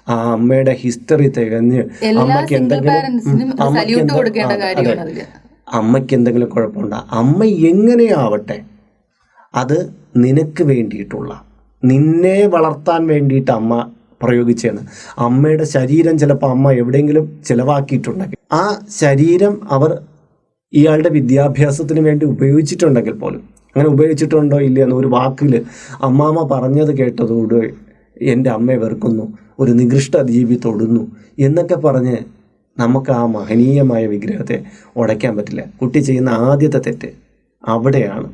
[0.09, 1.81] ആ അമ്മയുടെ ഹിസ്റ്ററി തികഞ്ഞ്
[2.17, 5.25] അമ്മയ്ക്ക് എന്തെങ്കിലും അമ്മയ്ക്ക്
[5.73, 6.97] അമ്മയ്ക്ക് എന്തെങ്കിലും കുഴപ്പമുണ്ടോ?
[7.11, 8.57] അമ്മ എങ്ങനെയാവട്ടെ
[9.55, 9.77] അത്
[10.17, 11.31] നിനക്ക് വേണ്ടിയിട്ടുള്ള
[11.83, 13.73] നിന്നെ വളർത്താൻ വേണ്ടിയിട്ട് അമ്മ
[14.21, 14.81] പ്രയോഗിച്ചാണ്
[15.17, 18.63] അമ്മയുടെ ശരീരം ചിലപ്പോൾ അമ്മ എവിടെയെങ്കിലും ചിലവാക്കിയിട്ടുണ്ടെങ്കിൽ ആ
[18.99, 19.91] ശരീരം അവർ
[20.73, 23.41] ഇയാളുടെ വിദ്യാഭ്യാസത്തിന് വേണ്ടി ഉപയോഗിച്ചിട്ടുണ്ടെങ്കിൽ പോലും
[23.75, 25.53] അങ്ങനെ ഉപയോഗിച്ചിട്ടുണ്ടോ ഇല്ല എന്ന് ഒരു വാക്കിൽ
[26.01, 27.59] അമ്മാമ്മ പറഞ്ഞത് കേട്ടതോട്
[28.23, 29.25] എന്റെ അമ്മയെ വെറുക്കുന്നു
[29.59, 31.03] ഒരു നികൃഷ്ട ജീവി തൊടുന്നു
[31.39, 32.17] എന്നൊക്കെ പറഞ്ഞ്
[32.77, 34.57] നമുക്ക് ആ മഹനീയമായ വിഗ്രഹത്തെ
[34.97, 35.61] ഉടയ്ക്കാൻ പറ്റില്ല.
[35.81, 37.09] കുട്ടി ചെയ്യുന്ന ആദ്യത്തെ തെറ്റ്
[37.63, 38.27] അവിടെയാണ്.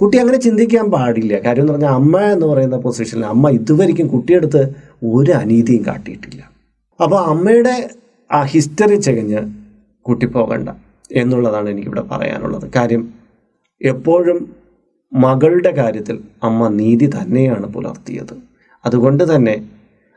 [0.00, 1.38] കുട്ടി അങ്ങനെ ചിന്തിക്കാൻ പാടില്ല.
[1.38, 4.62] കാര്യം എന്ന് പറഞ്ഞാൽ അമ്മ എന്ന് പറയുന്ന പൊസിഷനിൽ അമ്മ ഇതുവരെയ്ക്കും കുട്ടിയെടുത്ത്
[5.04, 6.50] ഒരു അനീതിയും കാട്ടിയിട്ടില്ല.
[7.02, 7.90] അപ്പോൾ അമ്മയുടെ
[8.32, 9.40] ആ ഹിസ്റ്ററി ചകഞ്ഞ്
[10.06, 10.68] കുട്ടി പോകണ്ട
[11.12, 12.70] എന്നുള്ളതാണ് എനിക്കിവിടെ പറയാനുള്ളത്.
[12.76, 13.02] കാര്യം
[13.80, 14.38] എപ്പോഴും
[15.12, 18.34] മകളുടെ കാര്യത്തിൽ അമ്മ നീതി തന്നെയാണ് പുലർത്തിയത്.
[18.86, 19.70] അതുകൊണ്ട് തന്നെ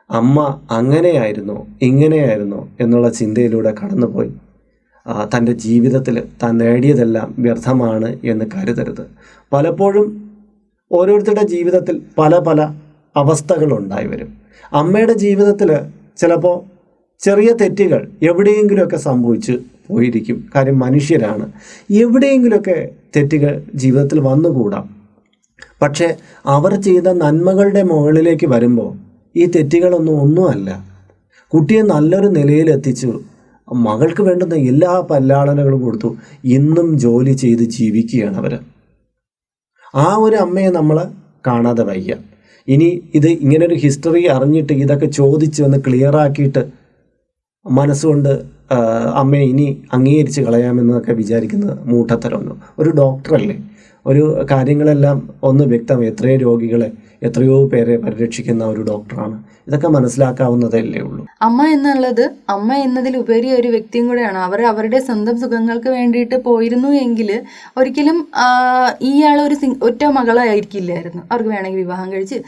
[0.09, 4.31] അമ്മ അങ്ങനെയായിരുന്നോ ഇങ്ങനെയായിരുന്നോ എന്നുള്ള ചിന്തയിലൂടെ കടന്നുപോയി.
[5.07, 9.05] തന്റെ ജീവിതത്തിൽ താൻ നേടിയതെല്ലാം വ്യർത്ഥമാണ് എന്ന് കരുതരുത്.
[9.53, 10.31] പലപ്പോഴും
[10.91, 12.61] ഓരോരുത്തരുടെ ജീവിതത്തിൽ പല പല
[13.15, 14.33] അവസ്ഥകളുണ്ടായി വരും.
[14.73, 15.77] അമ്മയുടെ ജീവിതത്തിൽ
[16.17, 16.71] ചിലപ്പോൾ
[17.19, 19.51] ചെറിയ തെറ്റുകൾ എവിടെയെങ്കിലുമൊക്കെ സംഭവിച്ച്
[19.89, 20.49] പോയിരിക്കും.
[20.55, 21.51] കാര്യം മനുഷ്യരാണ്.
[21.91, 24.95] എവിടെയെങ്കിലുമൊക്കെ തെറ്റുകൾ ജീവിതത്തിൽ വന്നുകൂടാം.
[25.81, 28.93] പക്ഷേ അവർ ചെയ്ത നന്മകളുടെ മുകളിലേക്ക് വരുമ്പോൾ
[29.35, 30.85] ഈ തെറ്റുകളൊന്നും ഒന്നുമല്ല.
[31.53, 33.21] കുട്ടിയെ നല്ലൊരു നിലയിലെത്തിച്ചു.
[33.71, 36.09] മകൾക്ക് വേണ്ടുന്ന എല്ലാ പല്ലാളനകളും കൊടുത്തു
[36.45, 38.59] ഇന്നും ജോലി ചെയ്ത് ജീവിക്കുകയാണ് അവർ
[39.95, 40.97] ആ ഒരു അമ്മയെ നമ്മൾ
[41.47, 42.15] കാണാതെ വയ്യ.
[42.67, 46.71] ഇനി ഇത് ഇങ്ങനൊരു ഹിസ്റ്ററി അറിഞ്ഞിട്ട് ഇതൊക്കെ ചോദിച്ച് ഒന്ന് ക്ലിയർ ആക്കിയിട്ട്
[47.65, 48.45] മനസ്സുകൊണ്ട്
[49.13, 52.61] അമ്മയെ ഇനി അംഗീകരിച്ച് കളയാമെന്നൊക്കെ വിചാരിക്കുന്നത് മൂട്ടത്തരമൊന്നും.
[52.79, 53.57] ഒരു ഡോക്ടറല്ലേ
[54.05, 59.35] ഒരു കാര്യങ്ങളെല്ലാം ഒന്ന് വ്യക്തം എത്രയോ രോഗികളെ എത്രയോ പേരെ പരിരക്ഷിക്കുന്ന ഒരു ഡോക്ടറാണ്.
[59.67, 61.23] ഇതൊക്കെ മനസ്സിലാക്കാവുന്നതല്ലേ ഉള്ളൂ.
[61.47, 62.23] അമ്മ എന്നുള്ളത്
[62.55, 64.39] അമ്മ എന്നതിലുപരി ഒരു വ്യക്തിയും കൂടെയാണ്.
[64.47, 67.29] അവർ അവരുടെ സ്വന്തം സുഖങ്ങൾക്ക് വേണ്ടിയിട്ട് പോയിരുന്നു എങ്കിൽ
[67.77, 68.19] ഒരിക്കലും
[69.11, 69.57] ഇയാൾ ഒരു
[69.89, 71.23] ഒറ്റ മകളായിരിക്കില്ലായിരുന്നു.
[71.31, 72.39] അവർക്ക് വേണമെങ്കിൽ വിവാഹം കഴിച്ച്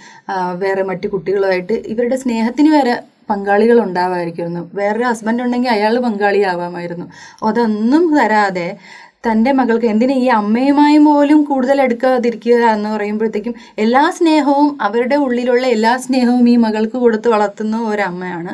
[0.65, 2.95] വേറെ മറ്റു കുട്ടികളുമായിട്ട് ഇവരുടെ സ്നേഹത്തിന് വരെ
[3.31, 7.05] പങ്കാളികൾ ഉണ്ടാവാമായിരിക്കുന്നു വേറൊരു ഹസ്ബൻഡ് ഉണ്ടെങ്കിൽ അയാൾ പങ്കാളിയാവാമായിരുന്നു.
[7.49, 8.67] അതൊന്നും തരാതെ
[9.23, 15.93] തന്റെ മകൾക്ക് എന്തിനാ ഈ അമ്മയുമായും പോലും കൂടുതൽ എടുക്കാതിരിക്കുക എന്ന് പറയുമ്പോഴത്തേക്കും എല്ലാ സ്നേഹവും അവരുടെ ഉള്ളിലുള്ള എല്ലാ
[16.05, 18.53] സ്നേഹവും ഈ മകൾക്ക് കൊടുത്ത് വളർത്തുന്ന ഒരമ്മയാണ്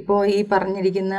[0.00, 1.14] ഇപ്പോൾ ഈ പറഞ്ഞിരിക്കുന്ന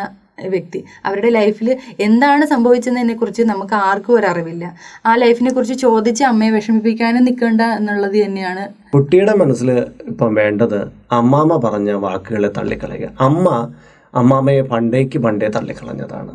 [0.53, 0.79] വ്യക്തി.
[1.05, 1.67] അവരുടെ ലൈഫിൽ
[2.05, 4.65] എന്താണ് സംഭവിച്ചതിനെക്കുറിച്ച് നമുക്ക് ആർക്കും ഒരറിവില്ല
[5.09, 8.63] ആ ലൈഫിനെ കുറിച്ച് ചോദിച്ച് അമ്മയെ വിഷമിപ്പിക്കാനും നിൽക്കേണ്ട എന്നുള്ളത് തന്നെയാണ്.
[8.95, 9.69] കുട്ടിയുടെ മനസ്സിൽ
[10.11, 10.79] ഇപ്പം വേണ്ടത്
[11.19, 13.09] അമ്മാമ്മ പറഞ്ഞ വാക്കുകളെ തള്ളിക്കളയുക.
[13.29, 13.47] അമ്മ
[14.21, 16.31] അമ്മാമ്മയെ പണ്ടേക്ക് പണ്ടേ തള്ളിക്കളഞ്ഞതാണ്.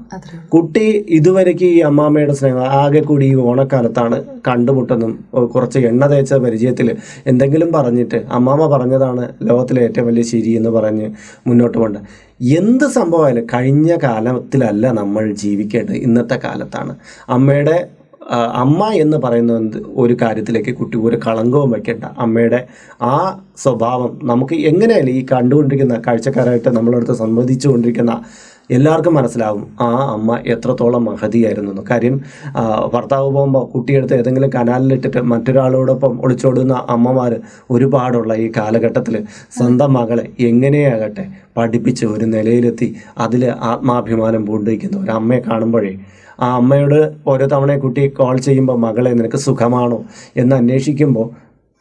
[0.54, 0.84] കുട്ടി
[1.18, 4.16] ഇതുവരേക്ക് ഈ അമ്മാമ്മയുടെ സ്നേഹം ആകെ കൂടി ഈ ഓണക്കാലത്താണ്
[4.48, 5.12] കണ്ടുമുട്ടെന്നും
[5.54, 6.90] കുറച്ച് എണ്ണ തേച്ച പരിചയത്തിൽ
[7.26, 11.06] എന്തെങ്കിലും പറഞ്ഞിട്ട് അമ്മാമ്മ പറഞ്ഞതാണ് ലോകത്തിലെ ഏറ്റവും വലിയ ശരി എന്ന് പറഞ്ഞ്
[11.46, 12.00] മുന്നോട്ട് പോകേണ്ട
[12.58, 16.92] എന്ത് സംഭവമായാലും കഴിഞ്ഞ കാലത്തിലല്ല നമ്മൾ ജീവിക്കേണ്ടത് ഇന്നത്തെ കാലത്താണ്.
[17.28, 17.76] അമ്മയുടെ
[18.56, 19.52] അമ്മ എന്ന് പറയുന്ന
[19.96, 22.61] ഒരു കാര്യത്തിലേക്ക് കുട്ടി ഒരു കളങ്കവും വയ്ക്കേണ്ട അമ്മയുടെ
[23.04, 23.16] ആ
[23.56, 28.14] സ്വഭാവം നമുക്ക് എങ്ങനെയല്ല ഈ കണ്ടുകൊണ്ടിരിക്കുന്ന കാഴ്ചക്കാരായിട്ട് നമ്മളടുത്ത് സംവദിച്ചുകൊണ്ടിരിക്കുന്ന
[28.70, 32.16] എല്ലാവർക്കും മനസ്സിലാവും ആ അമ്മ എത്രത്തോളം മഹതിയായിരുന്നു കാര്യം
[32.92, 37.35] ഭർത്താവ് പോകുമ്പോൾ കുട്ടിയെടുത്ത് ഏതെങ്കിലും കനാലിലിട്ടിട്ട് മറ്റൊരാളോടൊപ്പം ഒളിച്ചോടുന്ന അമ്മമാർ
[37.70, 39.16] ഒരുപാടുള്ള ഈ കാലഘട്ടത്തിൽ
[39.59, 41.24] സ്വന്തം മകളെ എങ്ങനെയാകട്ടെ
[41.56, 45.92] പഠിപ്പിച്ച് ഒരു നിലയിലെത്തി അതിൽ ആത്മാഭിമാനം പൂണ്ടിരിക്കുന്ന ഒരു അമ്മയെ കാണുമ്പോഴേ
[46.40, 50.05] ആ അമ്മയോട് ഓരോ തവണ കുട്ടി കോൾ ചെയ്യുമ്പോൾ മകളെ നിനക്ക് സുഖമാണോ?
[50.37, 51.29] എന്ന് അന്വേഷിക്കുമ്പോൾ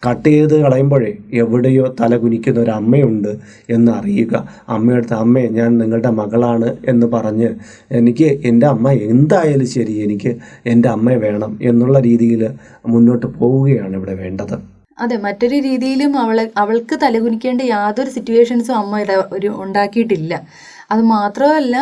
[0.04, 3.32] കട്ട് ചെയ്ത് കളയുമ്പോഴേ എവിടെയോ തല കുനിക്കുന്ന ഒരു അമ്മയുണ്ട്
[3.70, 4.34] എന്ന് അറിയുക.
[4.70, 7.50] അമ്മയടുത്ത് അമ്മേ ഞാൻ നിങ്ങളുടെ മകളാണ് എന്ന് പറഞ്ഞ്
[7.92, 10.32] എനിക്ക് എന്റെ അമ്മ എന്തായാലും ശരി എനിക്ക്
[10.66, 12.44] എന്റെ അമ്മയെ വേണം എന്നുള്ള രീതിയിൽ
[12.88, 14.56] മുന്നോട്ട് പോവുകയാണ് ഇവിടെ വേണ്ടത്.
[15.02, 18.98] അതെ മറ്റൊരു രീതിയിലും അവളെ അവൾക്ക് തലകുനിക്കേണ്ട യാതൊരു സിറ്റുവേഷൻസും അമ്മ
[19.38, 20.34] ഒരു ഉണ്ടാക്കിയിട്ടില്ല.
[20.92, 21.76] അത് മാത്രമല്ല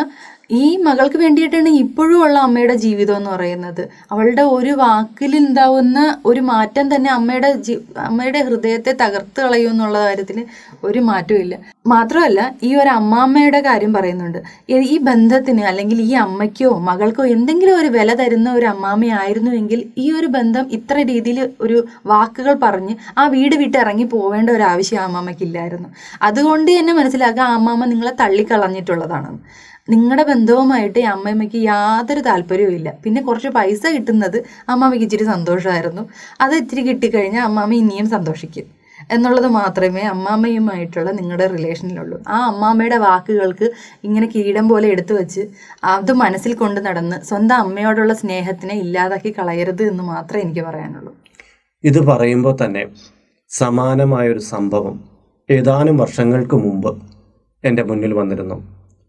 [0.50, 3.88] ഈ മകൾക്ക് വേണ്ടിയിട്ടാണ് ഇപ്പോഴും ഉള്ള അമ്മയുടെ ജീവിതം എന്ന് പറയുന്നത്.
[4.10, 7.54] അവളുടെ ഒരു വാക്കിൽ ഉണ്ടാവുന്ന ഒരു മാറ്റം തന്നെ അമ്മയുടെ
[7.98, 10.46] അമ്മയുടെ ഹൃദയത്തെ തകർത്ത് കളയും എന്നുള്ള കാര്യത്തിൽ
[10.84, 11.54] ഒരു മാറ്റവും
[11.86, 14.38] മാത്രമല്ല ഈ ഒരു അമ്മാമ്മയുടെ കാര്യം പറയുന്നുണ്ട്.
[14.70, 20.66] ഈ- ബന്ധത്തിന് അല്ലെങ്കിൽ ഈ അമ്മയ്ക്കോ മകൾക്കോ എന്തെങ്കിലും ഒരു വില തരുന്ന ഒരു അമ്മാമ്മയായിരുന്നുവെങ്കിൽ ഈ ഒരു ബന്ധം
[20.72, 25.88] ഇത്ര രീതിയിൽ ഒരു വാക്കുകൾ പറഞ്ഞ് ആ വീട് വിട്ട് ഇറങ്ങി പോവേണ്ട ഒരു ആവശ്യം ആ അമ്മാമ്മയ്ക്കില്ലായിരുന്നു
[26.22, 32.88] അതുകൊണ്ട് തന്നെ മനസ്സിലാക്കുക ആ അമ്മാമ്മ നിങ്ങളെ തള്ളിക്കളഞ്ഞിട്ടുള്ളതാണെന്ന് നിങ്ങളുടെ ബന്ധവുമായിട്ട് ഈ അമ്മയമ്മയ്ക്ക് യാതൊരു താല്പര്യവും ഇല്ല.
[33.04, 34.38] പിന്നെ കുറച്ച് പൈസ കിട്ടുന്നത്
[34.72, 36.02] അമ്മാമ്മയ്ക്ക് ഇച്ചിരി സന്തോഷമായിരുന്നു
[36.44, 38.66] അത് ഇച്ചിരി കിട്ടിക്കഴിഞ്ഞാൽ അമ്മാമ്മ ഇനിയും സന്തോഷിക്കും.
[39.14, 42.16] എന്നുള്ളത് മാത്രമേ അമ്മാമ്മയുമായിട്ടുള്ള നിങ്ങളുടെ റിലേഷനിലുള്ളൂ.
[42.28, 43.66] ആ അമ്മാമ്മയുടെ വാക്കുകൾക്ക്
[44.06, 45.42] ഇങ്ങനെ കീടം പോലെ എടുത്തു വെച്ച്
[45.92, 51.12] അത് മനസ്സിൽ കൊണ്ട് നടന്ന് സ്വന്തം അമ്മയോടുള്ള സ്നേഹത്തിനെ ഇല്ലാതാക്കി കളയരുത് എന്ന് മാത്രമേ എനിക്ക് പറയാനുള്ളൂ.
[51.84, 52.82] ഇത് പറയുമ്പോൾ തന്നെ
[53.50, 54.96] സമാനമായൊരു സംഭവം
[55.48, 56.90] ഏതാനും വർഷങ്ങൾക്ക് മുമ്പ്
[57.64, 58.56] എന്റെ മുന്നിൽ വന്നിരുന്നു.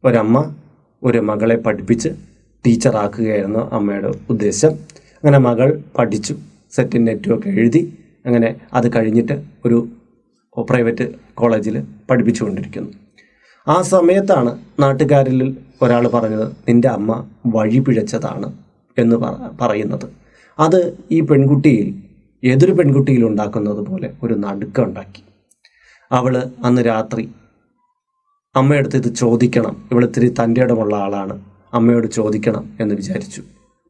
[0.03, 0.37] ഒരമ്മ
[1.03, 2.09] ഒരു മകളെ പഠിപ്പിച്ച്
[2.65, 4.71] ടീച്ചറാക്കുകയായിരുന്നു അമ്മയുടെ ഉദ്ദേശം.
[5.15, 6.35] അങ്ങനെ മകൾ പഠിച്ചു
[6.71, 9.87] സെറ്റും നെറ്റും ഒക്കെ എഴുതി അങ്ങനെ അത് കഴിഞ്ഞിട്ട് ഒരു
[10.57, 12.89] പ്രൈവറ്റ് കോളേജിൽ പഠിപ്പിച്ചുകൊണ്ടിരിക്കുന്നു.
[13.67, 18.53] ആ സമയത്താണ് നാട്ടുകാരിൽ ഒരാൾ പറഞ്ഞത് നിന്റെ അമ്മ വഴി പിഴച്ചതാണ്
[18.97, 20.09] എന്ന് പറ- പറയുന്നത്.
[20.59, 22.03] അത് ഈ പെൺകുട്ടിയിൽ
[22.47, 25.23] ഏതൊരു പെൺകുട്ടിയിൽ ഉണ്ടാക്കുന്നത് പോലെ ഒരു നടുക്കം ഉണ്ടാക്കി.
[26.11, 27.29] അവൾ അന്ന് രാത്രി
[28.59, 29.89] അമ്മയടുത്ത് ഇത് ചോദിക്കണം.
[29.91, 31.35] ഇവളിത്തിരി തന്റെ ഇടമുള്ള ആളാണ്.
[31.73, 33.43] അമ്മയോട് ചോദിക്കണം എന്ന് വിചാരിച്ചു.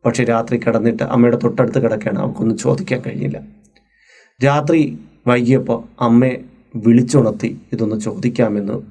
[0.05, 3.38] പക്ഷേ രാത്രി കിടന്നിട്ട് അമ്മയുടെ തൊട്ടടുത്ത് കിടക്കുകയാണ് അവൾക്കൊന്നും ചോദിക്കാൻ കഴിഞ്ഞില്ല
[4.45, 6.36] രാത്രി വൈകിയപ്പോൾ അമ്മയെ
[6.75, 8.82] വിളിച്ചുണർത്തി ഇതൊന്ന് ചോദിക്കാമെന്ന്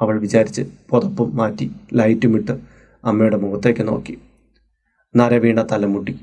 [0.00, 2.54] അവൾ വിചാരിച്ച് പുതപ്പും മാറ്റി ലൈറ്റും ഇട്ട്
[3.04, 4.18] അമ്മയുടെ മുഖത്തേക്ക് നോക്കി.
[5.16, 6.18] നരവീണ തലമുട്ടി.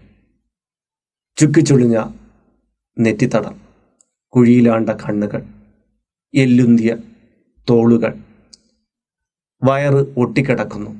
[1.37, 2.03] ചുക്കിച്ചുളിഞ്ഞ
[2.99, 3.55] നെറ്റിത്തടം.
[4.27, 5.43] കുഴിയിലാണ്ട കണ്ണുകൾ.
[6.33, 6.97] എല്ലുന്തിയ
[7.69, 8.13] തോളുകൾ.
[9.63, 10.91] വയറ് ഒട്ടിക്കിടക്കുന്നു.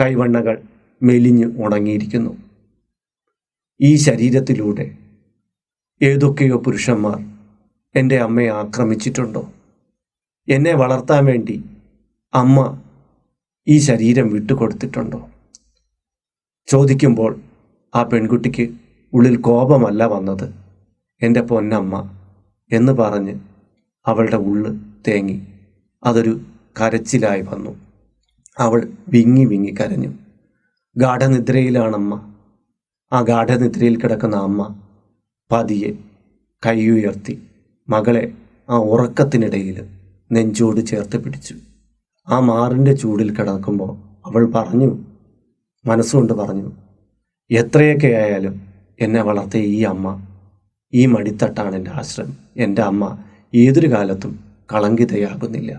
[0.00, 0.62] കൈവണ്ണകൾ
[1.02, 2.36] മെലിഞ്ഞ് ഉണങ്ങിയിരിക്കുന്നു.
[3.80, 4.98] ഈ ശരീരത്തിലൂടെ
[6.02, 7.18] ഏതൊക്കെയോ പുരുഷന്മാർ
[7.94, 9.52] എന്റെ അമ്മയെ ആക്രമിച്ചിട്ടുണ്ടോ?
[10.48, 11.64] എന്നെ വളർത്താൻ വേണ്ടി
[12.34, 12.82] അമ്മ
[13.68, 15.28] ഈ ശരീരം വിട്ടുകൊടുത്തിട്ടുണ്ടോ?
[16.68, 17.40] ചോദിക്കുമ്പോൾ
[17.94, 18.74] ആ പെൺകുട്ടിക്ക്
[19.12, 20.54] ഉള്ളിൽ കോപമല്ല വന്നത്.
[21.22, 22.10] എന്റെ പൊന്നമ്മ
[22.72, 23.40] എന്ന് പറഞ്ഞ്
[24.06, 25.46] അവളുടെ ഉള്ള് തേങ്ങി.
[26.04, 26.40] അതൊരു
[26.80, 27.76] കരച്ചിലായി വന്നു.
[28.58, 30.12] അവൾ വിങ്ങി വിങ്ങി കരഞ്ഞു.
[30.96, 32.34] ഗാഠനിദ്രയിലാണമ്മ.
[33.12, 34.60] ആ ഗാഠനിദ്രയിൽ കിടക്കുന്ന അമ്മ
[35.52, 35.90] പതിയെ
[36.66, 37.42] കൈയുയർത്തി
[37.88, 38.32] മകളെ
[38.70, 39.88] ആ ഉറക്കത്തിനിടയിൽ
[40.32, 41.54] നെഞ്ചോട് ചേർത്ത് പിടിച്ചു.
[42.28, 43.92] ആ മാറിന്റെ ചൂടിൽ കിടക്കുമ്പോൾ
[44.26, 44.98] അവൾ പറഞ്ഞു
[45.86, 46.72] മനസ്സുകൊണ്ട് പറഞ്ഞു
[47.50, 48.54] എത്രയൊക്കെ ആയാലും
[49.00, 50.06] എന്നെ വളർത്തിയ ഈ അമ്മ
[50.94, 53.18] ഈ മടിത്തട്ടാണ് എന്റെ ആശ്രയം എന്റെ അമ്മ
[53.54, 54.32] ഏതൊരു കാലത്തും
[54.72, 55.72] കളങ്കിതയാകുന്നില്ല.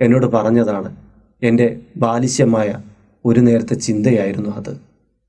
[0.00, 0.96] എന്നോട് പറഞ്ഞതാണ്
[1.42, 2.74] എന്റെ ബാലിശ്യമായ
[3.24, 4.80] ഒരു നേരത്തെ ചിന്തയായിരുന്നു അത്.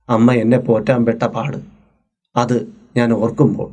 [0.09, 1.57] അമ്മ എന്നെ പോറ്റാൻ പെട്ട പാട്.
[2.35, 3.71] അത് ഞാൻ ഓർക്കുമ്പോൾ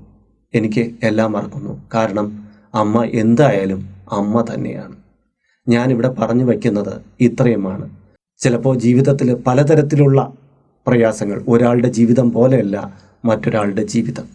[0.55, 1.83] എനിക്ക് എല്ലാം മറക്കുന്നു.
[1.95, 4.97] കാരണം അമ്മ എന്തായാലും അമ്മ തന്നെയാണ്.
[5.69, 7.91] ഞാനിവിടെ പറഞ്ഞു വയ്ക്കുന്നത് ഇത്രയുമാണ്.
[8.39, 10.33] ചിലപ്പോൾ ജീവിതത്തിൽ പലതരത്തിലുള്ള
[10.87, 14.29] പ്രയാസങ്ങൾ ഒരാളുടെ ജീവിതം പോലെയല്ല മറ്റൊരാളുടെ ജീവിതം.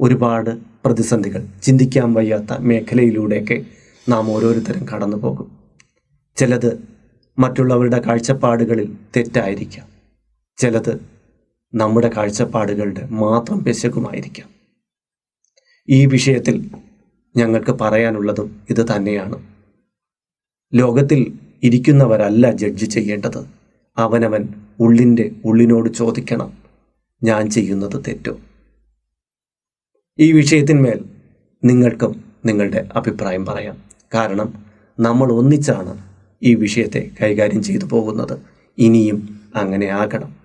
[0.00, 0.50] ഒരുപാട്
[0.84, 3.64] പ്രതിസന്ധികൾ ചിന്തിക്കാൻ വയ്യാത്ത മേഖലയിലൂടെയൊക്കെ
[4.08, 5.61] നാം ഓരോരുത്തരും കടന്നു പോകും
[6.36, 6.88] ചിലത്
[7.38, 9.88] മറ്റുള്ളവരുടെ കാഴ്ചപ്പാടുകളിൽ തെറ്റായിരിക്കാം.
[10.56, 11.00] ചിലത്
[11.74, 14.48] നമ്മുടെ കാഴ്ചപ്പാടുകളുടെ മാത്രം പെശകുമായിരിക്കാം.
[15.88, 16.70] ഈ വിഷയത്തിൽ
[17.36, 19.42] ഞങ്ങൾക്ക് പറയാനുള്ളതും ഇത് തന്നെയാണ്.
[20.74, 23.46] ലോകത്തിൽ ഇരിക്കുന്നവരല്ല ജഡ്ജ് ചെയ്യേണ്ടത്.
[23.96, 24.48] അവനവൻ
[24.80, 26.52] ഉള്ളിന്റെ ഉള്ളിനോട് ചോദിക്കണം.
[27.22, 28.40] ഞാൻ ചെയ്യുന്നത് തെറ്റോ?
[30.18, 31.04] ഈ വിഷയത്തിന്മേൽ
[31.64, 33.82] നിങ്ങൾക്കും നിങ്ങളുടെ അഭിപ്രായം പറയാം.
[34.14, 34.66] കാരണം
[35.00, 36.11] നമ്മൾ ഒന്നിച്ചാണ്
[36.42, 38.38] ഈ വിഷയത്തെ കൈകാര്യം ചെയ്തു പോകുന്നത്
[38.78, 40.36] ഇനിയും അങ്ങനെ ആകണം.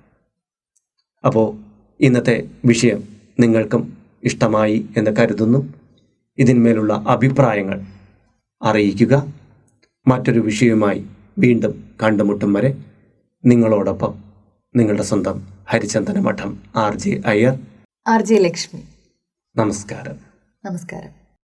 [1.25, 1.57] അപ്പോൾ
[1.99, 3.03] ഇന്നത്തെ വിഷയം
[3.39, 5.73] നിങ്ങൾക്കും ഇഷ്ടമായി എന്ന് കരുതുന്നു.
[6.37, 7.85] ഇതിന്മേലുള്ള അഭിപ്രായങ്ങൾ
[8.61, 9.33] അറിയിക്കുക.
[10.07, 11.05] മറ്റൊരു വിഷയവുമായി
[11.39, 12.77] വീണ്ടും കണ്ടുമുട്ടും വരെ
[13.45, 14.23] നിങ്ങളോടൊപ്പം
[14.75, 17.59] നിങ്ങളുടെ സ്വന്തം Harichandana Madom R J Iyer.
[18.07, 18.81] R J Lakshmi.
[19.55, 20.15] നമസ്കാരം.
[20.65, 21.16] നമസ്കാരം.